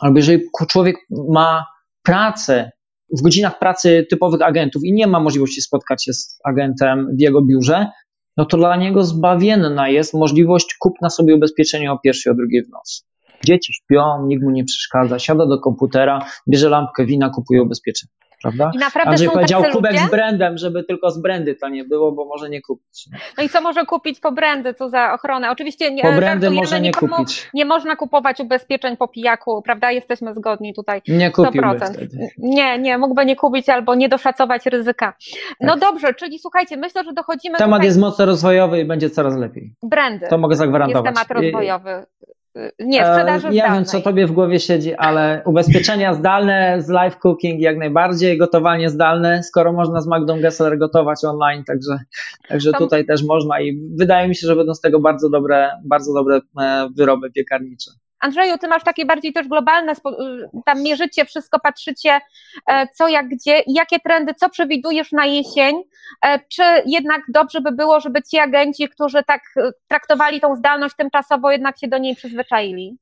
albo 0.00 0.18
jeżeli 0.18 0.42
człowiek 0.68 0.96
ma 1.28 1.66
pracę 2.02 2.70
w 3.18 3.22
godzinach 3.22 3.58
pracy 3.58 4.06
typowych 4.10 4.42
agentów 4.42 4.84
i 4.84 4.92
nie 4.92 5.06
ma 5.06 5.20
możliwości 5.20 5.62
spotkać 5.62 6.04
się 6.04 6.12
z 6.12 6.38
agentem 6.44 7.08
w 7.16 7.20
jego 7.20 7.42
biurze, 7.42 7.86
no 8.36 8.44
to 8.44 8.56
dla 8.56 8.76
niego 8.76 9.04
zbawienna 9.04 9.88
jest 9.88 10.14
możliwość 10.14 10.76
kupna 10.80 11.10
sobie 11.10 11.34
ubezpieczenia 11.34 11.92
o 11.92 11.98
pierwszej, 11.98 12.32
o 12.32 12.36
drugiej 12.36 12.64
w 12.64 12.68
nocy. 12.68 13.02
Dzieci 13.44 13.72
śpią, 13.72 14.26
nikt 14.26 14.42
mu 14.42 14.50
nie 14.50 14.64
przeszkadza, 14.64 15.18
siada 15.18 15.46
do 15.46 15.58
komputera, 15.58 16.26
bierze 16.48 16.68
lampkę 16.68 17.06
wina, 17.06 17.30
kupuje 17.30 17.62
ubezpieczenie 17.62 18.21
prawda? 18.42 18.70
I 18.74 18.78
naprawdę 18.78 19.10
Andrzej 19.10 19.28
powiedział 19.30 19.64
kubek 19.64 19.92
ludzie? 19.92 20.06
z 20.06 20.10
brandem, 20.10 20.58
żeby 20.58 20.84
tylko 20.84 21.10
z 21.10 21.18
brandy 21.18 21.54
to 21.54 21.68
nie 21.68 21.84
było, 21.84 22.12
bo 22.12 22.24
może 22.24 22.50
nie 22.50 22.62
kupić. 22.62 23.08
No 23.38 23.44
i 23.44 23.48
co 23.48 23.60
może 23.60 23.84
kupić 23.84 24.20
po 24.20 24.32
brandy, 24.32 24.74
co 24.74 24.88
za 24.88 25.12
ochronę? 25.12 25.50
Oczywiście 25.50 25.90
nie, 25.90 26.02
po 26.02 26.12
brandy 26.12 26.50
może 26.50 26.80
nie 26.80 26.92
kupić. 26.92 27.50
Nie 27.54 27.64
można 27.64 27.96
kupować 27.96 28.40
ubezpieczeń 28.40 28.96
po 28.96 29.08
pijaku, 29.08 29.62
prawda? 29.62 29.90
Jesteśmy 29.90 30.34
zgodni 30.34 30.74
tutaj. 30.74 31.02
Nie 31.08 31.30
kupiłby 31.30 31.80
Nie, 32.38 32.78
nie, 32.78 32.98
mógłby 32.98 33.24
nie 33.24 33.36
kupić 33.36 33.68
albo 33.68 33.94
nie 33.94 34.08
doszacować 34.08 34.66
ryzyka. 34.66 35.14
No 35.60 35.72
tak. 35.72 35.80
dobrze, 35.80 36.14
czyli 36.14 36.38
słuchajcie, 36.38 36.76
myślę, 36.76 37.04
że 37.04 37.12
dochodzimy 37.12 37.58
Temat 37.58 37.78
tutaj... 37.78 37.86
jest 37.86 37.98
mocno 37.98 38.26
rozwojowy 38.26 38.80
i 38.80 38.84
będzie 38.84 39.10
coraz 39.10 39.36
lepiej. 39.36 39.74
Brandy. 39.82 40.26
To 40.30 40.38
mogę 40.38 40.56
zagwarantować. 40.56 41.14
Jest 41.16 41.28
temat 41.28 41.42
rozwojowy. 41.42 42.06
Nie, 42.78 42.98
sprzedaży 42.98 43.48
Ja 43.52 43.74
wiem, 43.74 43.84
co 43.84 44.00
tobie 44.00 44.26
w 44.26 44.32
głowie 44.32 44.60
siedzi, 44.60 44.94
ale 44.94 45.42
ubezpieczenia 45.44 46.14
zdalne 46.14 46.82
z 46.82 46.88
live 46.88 47.18
cooking 47.18 47.60
jak 47.60 47.78
najbardziej, 47.78 48.38
gotowanie 48.38 48.90
zdalne, 48.90 49.42
skoro 49.42 49.72
można 49.72 50.00
z 50.00 50.06
Magdą 50.06 50.40
Gessler 50.40 50.78
gotować 50.78 51.24
online, 51.24 51.64
także, 51.64 51.98
także 52.48 52.72
tutaj 52.72 53.06
też 53.06 53.24
można 53.24 53.60
i 53.60 53.80
wydaje 53.94 54.28
mi 54.28 54.36
się, 54.36 54.46
że 54.46 54.56
będą 54.56 54.74
z 54.74 54.80
tego 54.80 55.00
bardzo 55.00 55.30
dobre, 55.30 55.70
bardzo 55.84 56.14
dobre 56.14 56.40
e, 56.60 56.88
wyroby 56.96 57.30
piekarnicze. 57.30 57.90
Andrzeju, 58.22 58.58
ty 58.58 58.68
masz 58.68 58.84
takie 58.84 59.06
bardziej 59.06 59.32
też 59.32 59.48
globalne, 59.48 59.92
tam 60.66 60.82
mierzycie 60.82 61.24
wszystko, 61.24 61.60
patrzycie 61.60 62.20
e, 62.66 62.86
co, 62.94 63.08
jak, 63.08 63.28
gdzie, 63.28 63.62
jakie 63.66 64.00
trendy, 64.00 64.34
co 64.34 64.50
przewidujesz 64.50 65.12
na 65.12 65.26
jesień, 65.26 65.76
e, 66.24 66.38
czy 66.38 66.62
jednak 66.86 67.20
dobrze 67.28 67.60
by 67.60 67.72
było, 67.72 68.00
żeby 68.00 68.22
ci 68.22 68.38
agenci, 68.38 68.88
którzy 68.88 69.22
tak 69.26 69.40
e, 69.56 69.70
traktowali 69.88 70.40
tą 70.40 70.56
zdalność 70.56 70.96
tymczasowo, 70.96 71.50
jednak 71.50 71.78
się 71.78 71.88
do 71.88 71.98
niej 71.98 72.16
przyzwyczaili? 72.16 72.96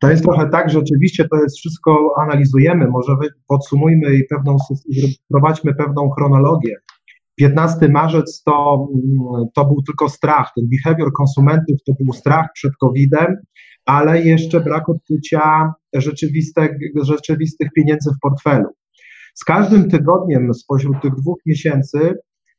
To 0.00 0.10
jest 0.10 0.22
trochę 0.24 0.48
tak, 0.48 0.70
że 0.70 0.78
oczywiście 0.78 1.28
to 1.28 1.36
jest 1.36 1.58
wszystko 1.58 2.14
analizujemy, 2.22 2.86
może 2.86 3.12
podsumujmy 3.48 4.14
i 4.14 4.24
pewną, 4.24 4.56
prowadźmy 5.28 5.74
pewną 5.74 6.10
chronologię. 6.10 6.76
15 7.40 7.88
marzec 7.88 8.42
to, 8.42 8.88
mm, 8.94 9.46
to 9.54 9.64
był 9.64 9.82
tylko 9.82 10.08
strach, 10.08 10.50
ten 10.56 10.64
behavior 10.68 11.12
konsumentów 11.12 11.76
to 11.86 11.92
był 12.00 12.12
strach 12.12 12.46
przed 12.54 12.72
COVID-em, 12.80 13.36
ale 13.86 14.22
jeszcze 14.22 14.60
brak 14.60 14.88
odczucia 14.88 15.72
rzeczywistych, 15.94 16.70
rzeczywistych 17.02 17.68
pieniędzy 17.76 18.10
w 18.10 18.20
portfelu. 18.22 18.68
Z 19.34 19.44
każdym 19.44 19.90
tygodniem 19.90 20.54
spośród 20.54 21.02
tych 21.02 21.14
dwóch 21.14 21.38
miesięcy 21.46 22.14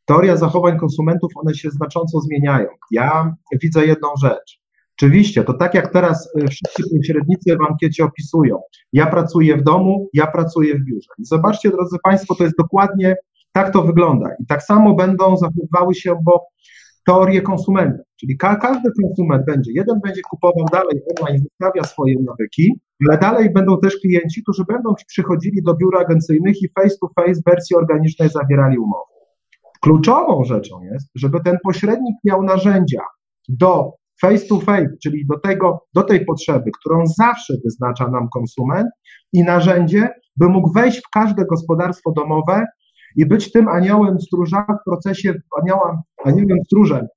teoria 0.05 0.37
zachowań 0.37 0.79
konsumentów, 0.79 1.31
one 1.35 1.53
się 1.53 1.69
znacząco 1.69 2.19
zmieniają. 2.19 2.67
Ja 2.91 3.35
widzę 3.61 3.85
jedną 3.85 4.07
rzecz. 4.21 4.61
Oczywiście, 4.97 5.43
to 5.43 5.53
tak 5.53 5.73
jak 5.73 5.93
teraz 5.93 6.29
e, 6.39 6.47
wszyscy 6.47 6.83
pośrednicy 6.97 7.57
w 7.57 7.71
ankiecie 7.71 8.03
opisują. 8.03 8.59
Ja 8.93 9.07
pracuję 9.07 9.57
w 9.57 9.63
domu, 9.63 10.09
ja 10.13 10.27
pracuję 10.27 10.75
w 10.75 10.85
biurze. 10.85 11.07
I 11.19 11.25
zobaczcie, 11.25 11.69
drodzy 11.69 11.97
Państwo, 12.03 12.35
to 12.35 12.43
jest 12.43 12.57
dokładnie 12.57 13.15
tak 13.51 13.73
to 13.73 13.83
wygląda. 13.83 14.29
I 14.39 14.45
tak 14.45 14.63
samo 14.63 14.95
będą 14.95 15.37
zachowywały 15.37 15.95
się, 15.95 16.15
bo 16.23 16.45
teorię 17.05 17.41
konsumenta, 17.41 18.03
czyli 18.19 18.37
ka 18.37 18.55
każdy 18.55 18.89
konsument 19.01 19.45
będzie, 19.45 19.71
jeden 19.75 19.99
będzie 20.03 20.21
kupował 20.21 20.65
dalej 20.71 21.01
online, 21.19 21.41
zostawia 21.43 21.83
swoje 21.83 22.15
nawyki, 22.25 22.79
ale 23.09 23.17
dalej 23.17 23.49
będą 23.53 23.79
też 23.79 23.97
klienci, 23.97 24.43
którzy 24.43 24.63
będą 24.67 24.93
przychodzili 25.07 25.63
do 25.63 25.73
biur 25.73 25.97
agencyjnych 25.97 26.61
i 26.61 26.69
face 26.79 26.95
to 27.01 27.09
face 27.15 27.41
w 27.41 27.49
wersji 27.49 27.75
organicznej 27.75 28.29
zawierali 28.29 28.79
umowy. 28.79 29.11
Kluczową 29.81 30.43
rzeczą 30.43 30.81
jest, 30.81 31.07
żeby 31.15 31.39
ten 31.45 31.57
pośrednik 31.63 32.15
miał 32.23 32.43
narzędzia 32.43 33.01
do 33.49 33.93
face 34.21 34.45
to 34.47 34.59
face, 34.59 34.89
czyli 35.03 35.25
do, 35.25 35.39
tego, 35.39 35.85
do 35.93 36.03
tej 36.03 36.25
potrzeby, 36.25 36.71
którą 36.79 37.07
zawsze 37.07 37.53
wyznacza 37.65 38.07
nam 38.07 38.29
konsument 38.33 38.87
i 39.33 39.43
narzędzie, 39.43 40.09
by 40.35 40.49
mógł 40.49 40.73
wejść 40.73 40.99
w 40.99 41.09
każde 41.13 41.45
gospodarstwo 41.45 42.11
domowe 42.11 42.65
i 43.15 43.25
być 43.25 43.51
tym 43.51 43.67
aniołem 43.67 44.19
stróża 44.19 44.65
w 44.81 44.89
procesie, 44.89 45.33
anioła, 45.61 46.01
aniołem 46.25 46.57
stróżem 46.65 47.07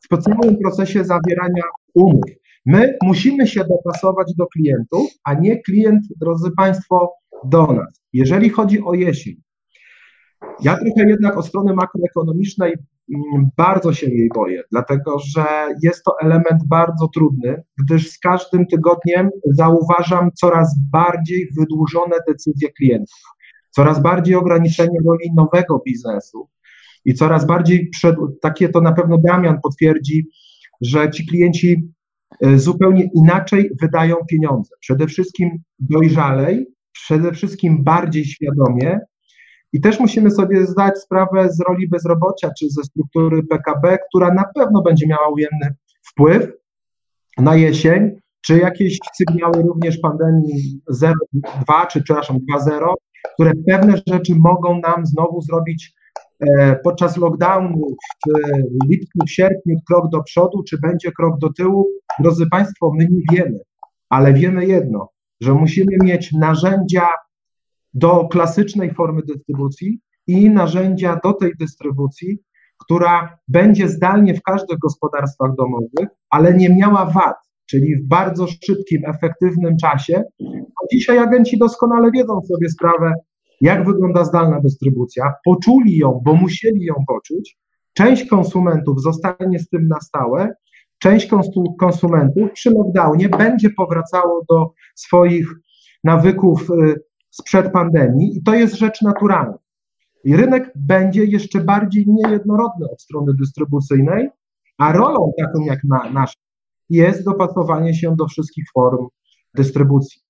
w 0.00 0.04
specjalnym 0.04 0.56
procesie 0.62 1.04
zawierania 1.04 1.62
umów. 1.94 2.24
My 2.66 2.96
musimy 3.02 3.46
się 3.46 3.64
dopasować 3.64 4.32
do 4.36 4.46
klientów, 4.46 5.10
a 5.24 5.34
nie 5.34 5.62
klient, 5.62 6.02
drodzy 6.20 6.50
Państwo, 6.56 7.12
do 7.44 7.66
nas. 7.66 8.00
Jeżeli 8.12 8.48
chodzi 8.48 8.84
o 8.84 8.94
jesień, 8.94 9.34
ja 10.60 10.76
trochę 10.76 11.08
jednak 11.08 11.36
o 11.36 11.42
strony 11.42 11.74
makroekonomicznej 11.74 12.74
mm, 13.14 13.50
bardzo 13.56 13.92
się 13.92 14.10
jej 14.10 14.28
boję, 14.34 14.62
dlatego 14.70 15.18
że 15.18 15.44
jest 15.82 16.04
to 16.04 16.12
element 16.22 16.60
bardzo 16.68 17.08
trudny, 17.08 17.62
gdyż 17.78 18.10
z 18.10 18.18
każdym 18.18 18.66
tygodniem 18.66 19.30
zauważam 19.44 20.30
coraz 20.34 20.78
bardziej 20.92 21.48
wydłużone 21.58 22.16
decyzje 22.28 22.72
klientów. 22.72 23.20
Coraz 23.72 24.02
bardziej 24.02 24.34
ograniczenie 24.34 24.98
roli 25.06 25.32
nowego 25.36 25.82
biznesu 25.86 26.48
i 27.04 27.14
coraz 27.14 27.46
bardziej 27.46 27.88
przed, 27.88 28.16
takie 28.42 28.68
to 28.68 28.80
na 28.80 28.92
pewno 28.92 29.18
Damian 29.18 29.60
potwierdzi, 29.62 30.28
że 30.80 31.10
ci 31.10 31.26
klienci 31.26 31.92
e, 32.40 32.58
zupełnie 32.58 33.10
inaczej 33.14 33.70
wydają 33.80 34.16
pieniądze. 34.30 34.74
Przede 34.80 35.06
wszystkim 35.06 35.62
dojrzalej, 35.78 36.66
przede 36.92 37.32
wszystkim 37.32 37.84
bardziej 37.84 38.24
świadomie. 38.24 39.00
I 39.72 39.80
też 39.80 40.00
musimy 40.00 40.30
sobie 40.30 40.66
zdać 40.66 40.98
sprawę 40.98 41.52
z 41.52 41.60
roli 41.60 41.88
bezrobocia 41.88 42.50
czy 42.58 42.70
ze 42.70 42.82
struktury 42.84 43.42
PKB, 43.42 43.98
która 44.08 44.34
na 44.34 44.44
pewno 44.54 44.82
będzie 44.82 45.06
miała 45.06 45.28
ujemny 45.28 45.74
wpływ 46.10 46.52
na 47.38 47.56
jesień, 47.56 48.10
czy 48.40 48.58
jakieś 48.58 48.98
sygnały 49.14 49.62
również 49.62 49.98
pandemii 49.98 50.80
0,2 50.92 51.86
czy 51.90 52.02
przepraszam 52.02 52.36
2,0, 52.36 52.94
które 53.34 53.52
pewne 53.68 54.02
rzeczy 54.06 54.34
mogą 54.34 54.80
nam 54.80 55.06
znowu 55.06 55.40
zrobić 55.40 55.94
e, 56.40 56.76
podczas 56.84 57.16
lockdownu, 57.16 57.86
w 58.26 58.90
lipcu, 58.90 59.18
w 59.26 59.30
sierpniu 59.30 59.76
krok 59.88 60.10
do 60.10 60.22
przodu, 60.22 60.62
czy 60.62 60.78
będzie 60.78 61.12
krok 61.12 61.38
do 61.38 61.52
tyłu. 61.52 61.86
Drodzy 62.18 62.46
Państwo, 62.46 62.92
my 62.98 63.08
nie 63.10 63.36
wiemy, 63.36 63.60
ale 64.08 64.32
wiemy 64.32 64.66
jedno, 64.66 65.08
że 65.40 65.54
musimy 65.54 65.96
mieć 66.04 66.32
narzędzia 66.32 67.08
do 67.94 68.28
klasycznej 68.28 68.94
formy 68.94 69.22
dystrybucji 69.22 70.00
i 70.26 70.50
narzędzia 70.50 71.20
do 71.24 71.32
tej 71.32 71.52
dystrybucji, 71.58 72.38
która 72.78 73.38
będzie 73.48 73.88
zdalnie 73.88 74.34
w 74.34 74.42
każdych 74.42 74.78
gospodarstwach 74.78 75.54
domowych, 75.54 76.08
ale 76.30 76.54
nie 76.54 76.76
miała 76.76 77.06
wad, 77.06 77.36
czyli 77.66 77.96
w 77.96 78.08
bardzo 78.08 78.46
szybkim, 78.46 79.02
efektywnym 79.06 79.76
czasie. 79.76 80.22
A 80.50 80.86
dzisiaj 80.92 81.18
agenci 81.18 81.58
doskonale 81.58 82.10
wiedzą 82.10 82.40
sobie 82.40 82.68
sprawę, 82.68 83.12
jak 83.60 83.86
wygląda 83.86 84.24
zdalna 84.24 84.60
dystrybucja, 84.60 85.32
poczuli 85.44 85.96
ją, 85.96 86.20
bo 86.24 86.34
musieli 86.34 86.84
ją 86.84 86.94
poczuć. 87.06 87.58
Część 87.92 88.28
konsumentów 88.28 89.02
zostanie 89.02 89.58
z 89.58 89.68
tym 89.68 89.88
na 89.88 90.00
stałe, 90.00 90.54
część 90.98 91.28
konsumentów 91.78 92.52
przy 92.52 92.70
lockdownie 92.70 93.28
będzie 93.28 93.70
powracało 93.70 94.44
do 94.48 94.72
swoich 94.94 95.46
nawyków 96.04 96.70
y, 96.70 96.94
sprzed 97.30 97.72
pandemii 97.72 98.36
i 98.36 98.42
to 98.42 98.54
jest 98.54 98.74
rzecz 98.74 99.02
naturalna. 99.02 99.58
I 100.24 100.36
rynek 100.36 100.72
będzie 100.76 101.24
jeszcze 101.24 101.60
bardziej 101.60 102.04
niejednorodny 102.08 102.86
od 102.92 103.02
strony 103.02 103.32
dystrybucyjnej, 103.40 104.28
a 104.78 104.92
rolą 104.92 105.32
taką 105.38 105.64
jak 105.64 105.78
na, 105.84 106.10
nasza 106.10 106.41
jest 106.92 107.24
dopasowanie 107.24 107.94
się 107.94 108.14
do 108.16 108.26
wszystkich 108.26 108.64
form 108.74 109.06
dystrybucji. 109.54 110.22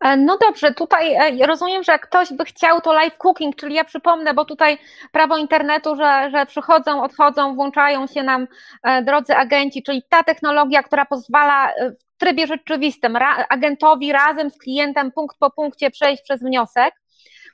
E, 0.00 0.16
no 0.16 0.38
dobrze, 0.38 0.74
tutaj 0.74 1.14
e, 1.14 1.46
rozumiem, 1.46 1.82
że 1.82 1.98
ktoś 1.98 2.32
by 2.32 2.44
chciał 2.44 2.80
to 2.80 2.92
live 2.92 3.18
cooking, 3.18 3.56
czyli 3.56 3.74
ja 3.74 3.84
przypomnę, 3.84 4.34
bo 4.34 4.44
tutaj 4.44 4.78
prawo 5.12 5.36
internetu, 5.36 5.96
że, 5.96 6.30
że 6.30 6.46
przychodzą, 6.46 7.02
odchodzą, 7.02 7.54
włączają 7.54 8.06
się 8.06 8.22
nam 8.22 8.46
e, 8.82 9.02
drodzy 9.02 9.36
agenci, 9.36 9.82
czyli 9.82 10.02
ta 10.08 10.22
technologia, 10.22 10.82
która 10.82 11.06
pozwala 11.06 11.72
w 12.14 12.18
trybie 12.18 12.46
rzeczywistym 12.46 13.18
agentowi 13.48 14.12
razem 14.12 14.50
z 14.50 14.58
klientem 14.58 15.12
punkt 15.12 15.36
po 15.38 15.50
punkcie 15.50 15.90
przejść 15.90 16.22
przez 16.22 16.40
wniosek 16.40 16.94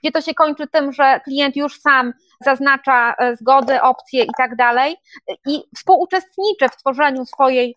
gdzie 0.03 0.13
to 0.13 0.21
się 0.21 0.35
kończy 0.35 0.67
tym, 0.67 0.93
że 0.93 1.21
klient 1.25 1.57
już 1.57 1.81
sam 1.81 2.13
zaznacza 2.45 3.15
e, 3.19 3.37
zgody, 3.37 3.83
opcje 3.83 4.25
i 4.25 4.31
tak 4.37 4.57
dalej 4.57 4.97
i 5.47 5.63
współuczestniczy 5.77 6.69
w 6.73 6.77
tworzeniu 6.77 7.25
swojej, 7.25 7.75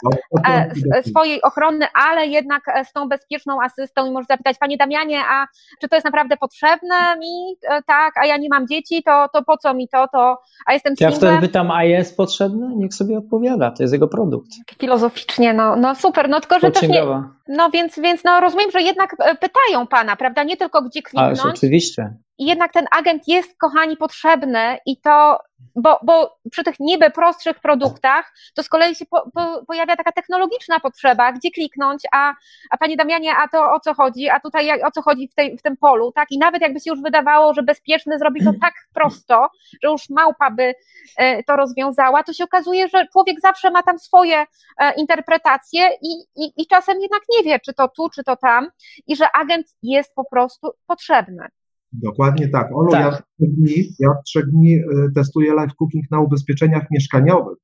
e, 0.48 1.04
swojej 1.04 1.42
ochrony, 1.42 1.86
ale 1.94 2.28
jednak 2.28 2.62
e, 2.68 2.86
z 2.86 2.92
tą 2.92 3.10
bezpieczną 3.10 3.62
asystą 3.62 4.06
i 4.06 4.12
może 4.12 4.26
zapytać, 4.26 4.58
panie 4.58 4.78
Damianie, 4.78 5.24
a 5.30 5.48
czy 5.82 5.88
to 5.88 5.96
jest 5.96 6.06
naprawdę 6.06 6.38
potrzebne 6.38 6.96
mi? 7.20 7.56
Tak, 7.88 8.18
a 8.18 8.26
ja 8.26 8.38
nie 8.38 8.50
mam 8.50 8.68
dzieci, 8.68 9.04
to, 9.04 9.30
to 9.34 9.44
po 9.44 9.58
co 9.58 9.74
mi 9.74 9.88
to, 9.88 10.08
to 10.08 10.42
a 10.66 10.74
jestem 10.74 10.94
Ja 11.00 11.12
wtedy 11.12 11.38
pytam, 11.42 11.72
a 11.72 11.84
jest 11.84 12.18
potrzebne? 12.18 12.76
Niech 12.76 12.94
sobie 12.94 13.18
odpowiada, 13.18 13.72
to 13.72 13.84
jest 13.84 13.94
jego 13.94 14.08
produkt. 14.08 14.50
Filozoficznie, 14.80 15.54
no, 15.54 15.76
no 15.76 15.96
super, 15.96 16.30
no 16.30 16.40
tylko, 16.40 16.60
że 16.60 16.72
też 16.72 16.90
nie, 16.90 17.04
no 17.48 17.70
więc, 17.70 18.00
więc 18.00 18.24
no 18.24 18.40
rozumiem, 18.40 18.72
że 18.72 18.82
jednak 18.82 19.16
pytają 19.40 19.88
pana, 19.88 20.16
prawda, 20.16 20.44
nie 20.44 20.58
tylko 20.58 20.82
gdzie 20.82 21.02
kliknąć. 21.02 21.40
Ale 21.40 21.54
oczywiście. 21.54 22.14
I 22.38 22.46
jednak 22.46 22.74
ten 22.74 22.86
agent 22.92 23.28
jest, 23.28 23.58
kochani, 23.58 23.98
potrzebny 23.98 24.78
i 24.86 24.98
to 25.02 25.40
bo, 25.76 26.00
bo 26.04 26.38
przy 26.52 26.64
tych 26.64 26.80
niby 26.80 27.10
prostszych 27.10 27.60
produktach 27.60 28.34
to 28.56 28.64
z 28.64 28.70
kolei 28.70 28.96
się 28.96 29.06
po, 29.06 29.32
po, 29.34 29.66
pojawia 29.68 29.96
taka 29.96 30.12
technologiczna 30.12 30.80
potrzeba, 30.80 31.32
gdzie 31.32 31.52
kliknąć, 31.52 32.04
a, 32.14 32.34
a 32.70 32.78
panie 32.78 32.98
Damianie, 32.98 33.36
a 33.36 33.48
to 33.48 33.74
o 33.74 33.80
co 33.80 33.94
chodzi, 33.94 34.30
a 34.30 34.40
tutaj 34.40 34.84
o 34.84 34.92
co 34.92 35.02
chodzi 35.02 35.28
w, 35.28 35.36
tej, 35.36 35.58
w 35.58 35.62
tym 35.62 35.78
polu, 35.78 36.12
tak? 36.12 36.32
I 36.32 36.38
nawet 36.38 36.62
jakby 36.62 36.80
się 36.80 36.92
już 36.92 37.02
wydawało, 37.02 37.54
że 37.54 37.64
bezpieczny 37.64 38.20
zrobi 38.20 38.44
to 38.44 38.52
tak 38.62 38.74
prosto, 38.94 39.50
że 39.84 39.90
już 39.90 40.10
małpa 40.10 40.52
by 40.52 40.74
e, 41.18 41.44
to 41.44 41.56
rozwiązała, 41.56 42.24
to 42.24 42.34
się 42.34 42.44
okazuje, 42.44 42.88
że 42.88 43.08
człowiek 43.12 43.40
zawsze 43.42 43.72
ma 43.72 43.84
tam 43.84 44.00
swoje 44.00 44.46
e, 44.78 44.94
interpretacje 44.94 45.90
i, 46.02 46.14
i, 46.36 46.62
i 46.62 46.68
czasem 46.68 47.02
jednak 47.02 47.22
nie 47.30 47.44
wie, 47.44 47.60
czy 47.60 47.74
to 47.74 47.88
tu, 47.88 48.10
czy 48.10 48.24
to 48.24 48.36
tam, 48.36 48.68
i 49.08 49.16
że 49.16 49.26
agent 49.32 49.68
jest 49.84 50.16
po 50.16 50.26
prostu 50.26 50.72
potrzebny. 50.88 51.48
Dokładnie 51.94 52.48
tak. 52.48 52.76
Olu, 52.76 52.92
tak. 52.92 53.02
Ja, 53.02 53.10
od 53.10 53.16
trzech 53.16 53.50
dni, 53.56 53.90
ja 54.00 54.10
od 54.10 54.26
trzech 54.26 54.46
dni 54.46 54.76
y, 54.76 54.82
testuję 55.16 55.54
live 55.54 55.74
cooking 55.76 56.06
na 56.12 56.22
ubezpieczeniach 56.22 56.84
mieszkaniowych, 56.92 57.58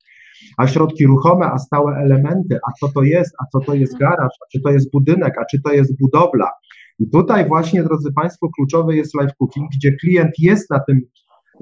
a 0.58 0.68
środki 0.68 1.06
ruchome, 1.06 1.46
a 1.46 1.58
stałe 1.58 1.96
elementy, 1.96 2.60
a 2.68 2.72
co 2.80 2.94
to 2.94 3.04
jest, 3.04 3.36
a 3.40 3.46
co 3.52 3.60
to 3.60 3.74
jest 3.74 3.98
garaż, 3.98 4.34
a 4.42 4.46
czy 4.52 4.62
to 4.62 4.70
jest 4.70 4.92
budynek, 4.92 5.34
a 5.42 5.46
czy 5.46 5.62
to 5.62 5.72
jest 5.72 6.00
budowla. 6.00 6.52
I 7.00 7.10
tutaj 7.10 7.48
właśnie, 7.48 7.84
drodzy 7.84 8.12
Państwo, 8.14 8.50
kluczowy 8.56 8.96
jest 8.96 9.16
live 9.16 9.36
cooking, 9.38 9.70
gdzie 9.76 9.92
klient 9.92 10.32
jest 10.40 10.70
na 10.70 10.80
tym 10.80 11.02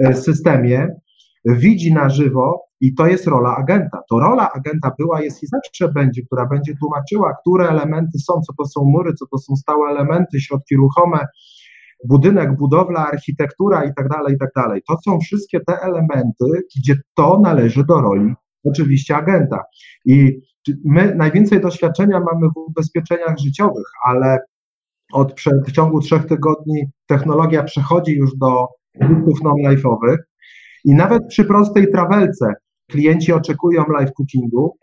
y, 0.06 0.14
systemie, 0.14 0.88
widzi 1.46 1.94
na 1.94 2.10
żywo 2.10 2.62
i 2.82 2.96
to 2.96 3.08
jest 3.08 3.28
rola 3.28 3.56
agenta. 3.56 4.02
To 4.10 4.20
rola 4.20 4.52
agenta 4.52 4.92
była, 5.00 5.22
jest 5.22 5.44
i 5.44 5.48
zawsze 5.48 5.94
będzie, 5.94 6.22
która 6.22 6.46
będzie 6.46 6.76
tłumaczyła, 6.76 7.34
które 7.42 7.70
elementy 7.70 8.20
są, 8.20 8.34
co 8.42 8.54
to 8.58 8.66
są 8.66 8.84
mury, 8.84 9.14
co 9.14 9.26
to 9.28 9.38
są 9.38 9.56
stałe 9.56 9.90
elementy, 9.90 10.40
środki 10.40 10.76
ruchome, 10.76 11.26
budynek, 12.06 12.58
budowla, 12.58 13.08
architektura 13.08 13.86
i 13.86 13.94
tak 13.94 14.10
dalej, 14.10 14.36
i 14.36 14.38
tak 14.38 14.50
dalej. 14.56 14.82
To 14.88 14.98
są 15.06 15.20
wszystkie 15.20 15.60
te 15.60 15.82
elementy, 15.82 16.46
gdzie 16.78 16.96
to 17.16 17.40
należy 17.40 17.86
do 17.86 18.02
roli 18.02 18.34
oczywiście 18.64 19.16
agenta. 19.16 19.64
I 20.06 20.40
my 20.86 21.16
najwięcej 21.16 21.62
doświadczenia 21.62 22.20
mamy 22.20 22.48
w 22.56 22.58
ubezpieczeniach 22.58 23.38
życiowych, 23.38 23.86
ale 24.06 24.40
od 25.14 25.42
w 25.68 25.72
ciągu 25.72 26.00
trzech 26.00 26.26
tygodni 26.26 26.86
technologia 27.08 27.64
przechodzi 27.64 28.12
już 28.16 28.38
do 28.38 28.68
produktów 29.00 29.40
non-life'owych 29.44 30.18
i 30.86 30.94
nawet 30.94 31.28
przy 31.28 31.46
prostej 31.46 31.92
trawelce 31.92 32.54
klienci 32.92 33.34
oczekują 33.34 33.84
live 34.00 34.14
cookingu, 34.14 34.78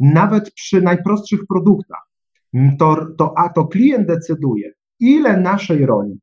nawet 0.00 0.54
przy 0.54 0.82
najprostszych 0.82 1.40
produktach. 1.48 2.06
To, 2.78 2.96
to, 3.18 3.38
a 3.38 3.48
to 3.48 3.66
klient 3.66 4.06
decyduje, 4.06 4.72
ile 5.00 5.36
naszej 5.36 5.86
roli 5.86 6.20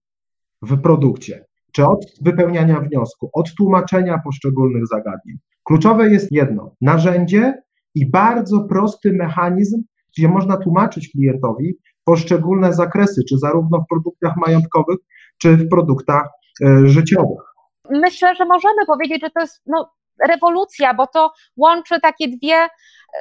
w 0.63 0.81
produkcie, 0.81 1.45
czy 1.71 1.85
od 1.85 2.05
wypełniania 2.21 2.79
wniosku, 2.79 3.29
od 3.33 3.55
tłumaczenia 3.57 4.21
poszczególnych 4.23 4.87
zagadnień. 4.87 5.37
Kluczowe 5.63 6.09
jest 6.09 6.31
jedno: 6.31 6.75
narzędzie 6.81 7.61
i 7.95 8.09
bardzo 8.09 8.63
prosty 8.63 9.13
mechanizm, 9.13 9.83
gdzie 10.17 10.27
można 10.27 10.57
tłumaczyć 10.57 11.09
klientowi 11.11 11.77
poszczególne 12.05 12.73
zakresy, 12.73 13.21
czy 13.29 13.37
zarówno 13.37 13.79
w 13.79 13.87
produktach 13.89 14.33
majątkowych, 14.47 14.97
czy 15.37 15.57
w 15.57 15.69
produktach 15.69 16.27
e, 16.65 16.87
życiowych. 16.87 17.43
Myślę, 17.89 18.35
że 18.35 18.45
możemy 18.45 18.85
powiedzieć, 18.87 19.21
że 19.21 19.29
to 19.29 19.41
jest 19.41 19.61
no, 19.65 19.91
rewolucja, 20.27 20.93
bo 20.93 21.07
to 21.07 21.31
łączy 21.57 22.01
takie 22.01 22.27
dwie 22.27 22.67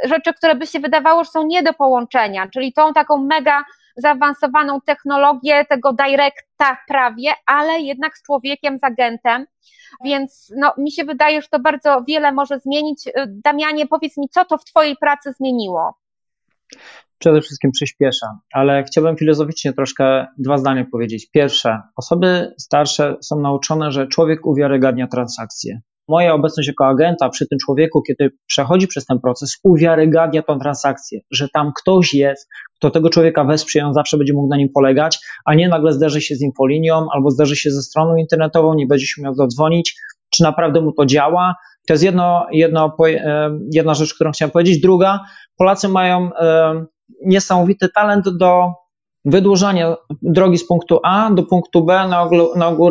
rzeczy, 0.04 0.32
które 0.34 0.54
by 0.54 0.66
się 0.66 0.80
wydawało, 0.80 1.24
że 1.24 1.30
są 1.30 1.46
nie 1.46 1.62
do 1.62 1.72
połączenia, 1.72 2.48
czyli 2.48 2.72
tą 2.72 2.92
taką 2.92 3.26
mega 3.26 3.62
zaawansowaną 3.96 4.80
technologię 4.80 5.64
tego 5.64 5.92
directa 5.92 6.76
prawie, 6.88 7.30
ale 7.46 7.80
jednak 7.80 8.18
z 8.18 8.22
człowiekiem, 8.22 8.78
z 8.78 8.84
agentem. 8.84 9.46
Więc 10.04 10.52
no, 10.56 10.72
mi 10.78 10.92
się 10.92 11.04
wydaje, 11.04 11.42
że 11.42 11.48
to 11.48 11.60
bardzo 11.60 12.04
wiele 12.08 12.32
może 12.32 12.58
zmienić. 12.58 13.04
Damianie, 13.28 13.86
powiedz 13.86 14.16
mi, 14.16 14.28
co 14.28 14.44
to 14.44 14.58
w 14.58 14.64
Twojej 14.64 14.96
pracy 14.96 15.32
zmieniło? 15.32 15.94
Przede 17.18 17.40
wszystkim 17.40 17.70
przyspiesza, 17.70 18.26
ale 18.52 18.84
chciałbym 18.84 19.16
filozoficznie 19.16 19.72
troszkę 19.72 20.26
dwa 20.38 20.58
zdania 20.58 20.84
powiedzieć. 20.92 21.30
Pierwsze, 21.30 21.78
osoby 21.96 22.54
starsze 22.58 23.16
są 23.20 23.40
nauczone, 23.40 23.92
że 23.92 24.06
człowiek 24.06 24.46
uwiarygadnia 24.46 25.06
transakcje 25.06 25.80
moja 26.12 26.34
obecność 26.34 26.68
jako 26.68 26.86
agenta 26.86 27.28
przy 27.28 27.46
tym 27.48 27.58
człowieku, 27.58 28.02
kiedy 28.02 28.30
przechodzi 28.46 28.86
przez 28.86 29.06
ten 29.06 29.20
proces, 29.20 29.58
uwiarygadnia 29.64 30.42
tą 30.42 30.58
transakcję, 30.58 31.20
że 31.30 31.48
tam 31.48 31.72
ktoś 31.76 32.14
jest, 32.14 32.48
kto 32.76 32.90
tego 32.90 33.10
człowieka 33.10 33.44
wesprze, 33.44 33.80
on 33.80 33.94
zawsze 33.94 34.16
będzie 34.18 34.34
mógł 34.34 34.48
na 34.48 34.56
nim 34.56 34.68
polegać, 34.74 35.18
a 35.44 35.54
nie 35.54 35.68
nagle 35.68 35.92
zderzy 35.92 36.20
się 36.20 36.34
z 36.34 36.42
infolinią 36.42 37.06
albo 37.12 37.30
zderzy 37.30 37.56
się 37.56 37.70
ze 37.70 37.82
stroną 37.82 38.16
internetową, 38.16 38.74
nie 38.74 38.86
będzie 38.86 39.06
się 39.06 39.22
miał 39.22 39.34
zadzwonić, 39.34 39.96
czy 40.30 40.42
naprawdę 40.42 40.80
mu 40.80 40.92
to 40.92 41.06
działa. 41.06 41.54
To 41.86 41.94
jest 41.94 42.04
jedno, 42.04 42.46
jedno, 42.52 42.96
e, 43.06 43.50
jedna 43.72 43.94
rzecz, 43.94 44.14
którą 44.14 44.32
chciałem 44.32 44.50
powiedzieć. 44.50 44.80
Druga, 44.80 45.20
Polacy 45.56 45.88
mają 45.88 46.30
e, 46.34 46.84
niesamowity 47.24 47.88
talent 47.88 48.28
do 48.28 48.72
wydłużanie 49.24 49.86
drogi 50.22 50.58
z 50.58 50.66
punktu 50.66 51.00
A 51.04 51.30
do 51.30 51.42
punktu 51.42 51.84
B 51.84 52.08
na 52.08 52.22
ogół, 52.22 52.38
na 52.56 52.68
ogół 52.68 52.90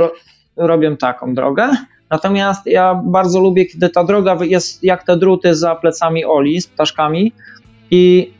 robię 0.57 0.97
taką 0.97 1.33
drogę. 1.33 1.69
Natomiast 2.11 2.65
ja 2.65 3.01
bardzo 3.05 3.39
lubię, 3.39 3.65
kiedy 3.65 3.89
ta 3.89 4.03
droga 4.03 4.37
jest 4.41 4.83
jak 4.83 5.03
te 5.03 5.17
druty 5.17 5.55
za 5.55 5.75
plecami 5.75 6.25
Oli 6.25 6.61
z 6.61 6.67
ptaszkami 6.67 7.33
i 7.91 8.33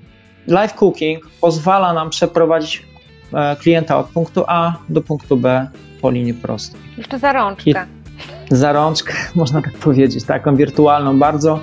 live 0.48 0.74
cooking 0.74 1.30
pozwala 1.42 1.94
nam 1.94 2.10
przeprowadzić 2.10 2.84
e, 3.34 3.56
klienta 3.56 3.98
od 3.98 4.08
punktu 4.08 4.44
A 4.48 4.74
do 4.90 5.02
punktu 5.02 5.38
B 5.38 5.68
po 6.02 6.12
linii 6.12 6.34
prostej. 6.34 6.82
Jeszcze 6.98 7.20
za 7.20 7.34
rączkę. 7.34 7.72
I 7.72 7.76
za 8.52 8.74
rączkę, 8.74 9.14
można 9.36 9.62
tak 9.62 9.74
powiedzieć, 9.74 10.26
taką 10.26 10.56
wirtualną 10.56 11.20
bardzo. 11.20 11.60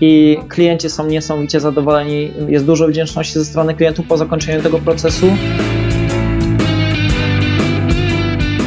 I 0.00 0.38
klienci 0.48 0.90
są 0.90 1.06
niesamowicie 1.06 1.60
zadowoleni. 1.60 2.32
Jest 2.48 2.66
dużo 2.66 2.88
wdzięczności 2.88 3.34
ze 3.34 3.44
strony 3.44 3.74
klientów 3.74 4.06
po 4.06 4.16
zakończeniu 4.16 4.62
tego 4.62 4.78
procesu. 4.78 5.26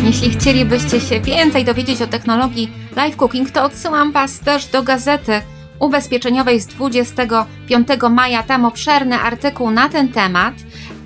Jeśli 0.10 0.30
chcielibyście 0.30 1.02
się 1.02 1.20
więcej 1.20 1.66
dowiedzieć 1.66 2.02
o 2.02 2.08
technologii 2.08 2.72
live 2.96 3.16
cooking, 3.16 3.52
to 3.52 3.64
odsyłam 3.64 4.12
Was 4.12 4.40
też 4.40 4.66
do 4.66 4.84
gazety 4.84 5.42
ubezpieczeniowej 5.80 6.60
z 6.60 6.68
25 6.68 7.88
maja. 8.10 8.44
Tam 8.44 8.66
obszerny 8.66 9.20
artykuł 9.20 9.72
na 9.72 9.90
ten 9.90 10.10
temat. 10.10 10.54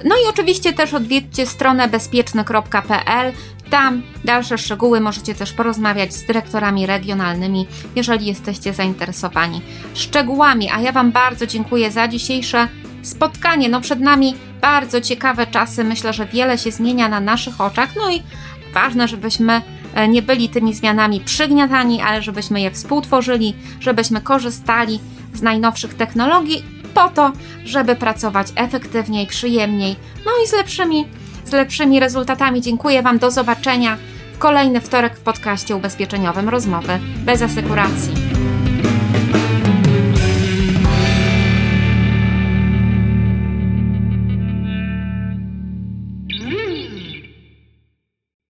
No 0.06 0.16
i 0.16 0.30
oczywiście 0.30 0.74
też 0.74 0.94
odwiedźcie 0.94 1.46
stronę 1.46 1.88
bezpieczny.pl. 1.88 3.34
Tam 3.70 4.02
dalsze 4.26 4.58
szczegóły 4.58 5.00
możecie 5.00 5.36
też 5.36 5.54
porozmawiać 5.54 6.14
z 6.14 6.26
dyrektorami 6.26 6.86
regionalnymi, 6.86 7.68
jeżeli 7.96 8.26
jesteście 8.26 8.74
zainteresowani 8.74 9.62
szczegółami. 9.94 10.70
A 10.72 10.82
ja 10.82 10.92
Wam 10.92 11.12
bardzo 11.12 11.48
dziękuję 11.48 11.92
za 11.92 12.08
dzisiejsze 12.08 12.68
spotkanie. 13.02 13.70
No 13.70 13.82
przed 13.82 14.00
nami 14.00 14.36
bardzo 14.62 15.02
ciekawe 15.02 15.48
czasy. 15.48 15.84
Myślę, 15.84 16.14
że 16.14 16.26
wiele 16.26 16.58
się 16.58 16.72
zmienia 16.72 17.10
na 17.10 17.20
naszych 17.20 17.62
oczach. 17.62 17.90
No 17.96 18.12
i 18.12 18.24
ważne, 18.74 19.08
żebyśmy 19.08 19.62
e, 19.94 20.08
nie 20.08 20.22
byli 20.22 20.50
tymi 20.50 20.74
zmianami 20.74 21.20
przygniatani, 21.20 22.02
ale 22.02 22.22
żebyśmy 22.22 22.62
je 22.62 22.72
współtworzyli, 22.72 23.56
żebyśmy 23.80 24.22
korzystali 24.22 25.00
z 25.34 25.42
najnowszych 25.42 25.94
technologii 25.94 26.64
po 26.94 27.10
to, 27.10 27.32
żeby 27.66 27.96
pracować 27.96 28.48
efektywniej, 28.56 29.28
przyjemniej, 29.28 29.96
no 30.26 30.32
i 30.44 30.48
z 30.48 30.54
lepszymi, 30.54 31.06
z 31.46 31.52
lepszymi 31.52 32.00
rezultatami. 32.00 32.62
Dziękuję 32.62 33.02
Wam, 33.02 33.20
do 33.20 33.32
zobaczenia 33.32 33.98
w 34.34 34.38
kolejny 34.38 34.82
wtorek 34.82 35.18
w 35.18 35.22
podcaście 35.22 35.76
ubezpieczeniowym 35.76 36.50
Rozmowy 36.50 37.00
bez 37.26 37.42
asekuracji. 37.42 38.33